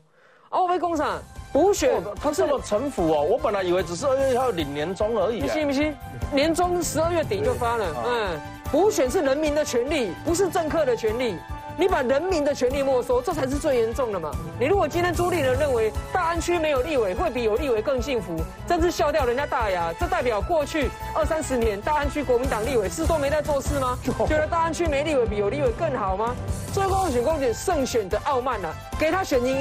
[0.48, 1.20] 哦，我被工厂
[1.52, 5.52] 补选他这么城府哦，我本来以为只是二月一号领年终而已不啊。
[5.52, 5.94] 信不信？
[6.32, 7.86] 年终十二月底就发了。
[8.06, 8.40] 嗯，
[8.70, 11.36] 补选是人民的权利，不是政客的权利。
[11.76, 14.30] 你把人民的权利没收，这才是最严重的嘛！
[14.58, 18.36] 你如果今天朱立伦认为大安区没有立委会比有立委更幸福，
[18.68, 19.90] 真是笑掉人家大牙。
[19.98, 23.98] 这代表过去二三十年大安区国民党立委是都没在做事吗？
[24.28, 26.36] 觉得大安区没立委比有立委更好吗？
[26.72, 29.58] 所以公选公选胜选的傲慢啊，给他选赢。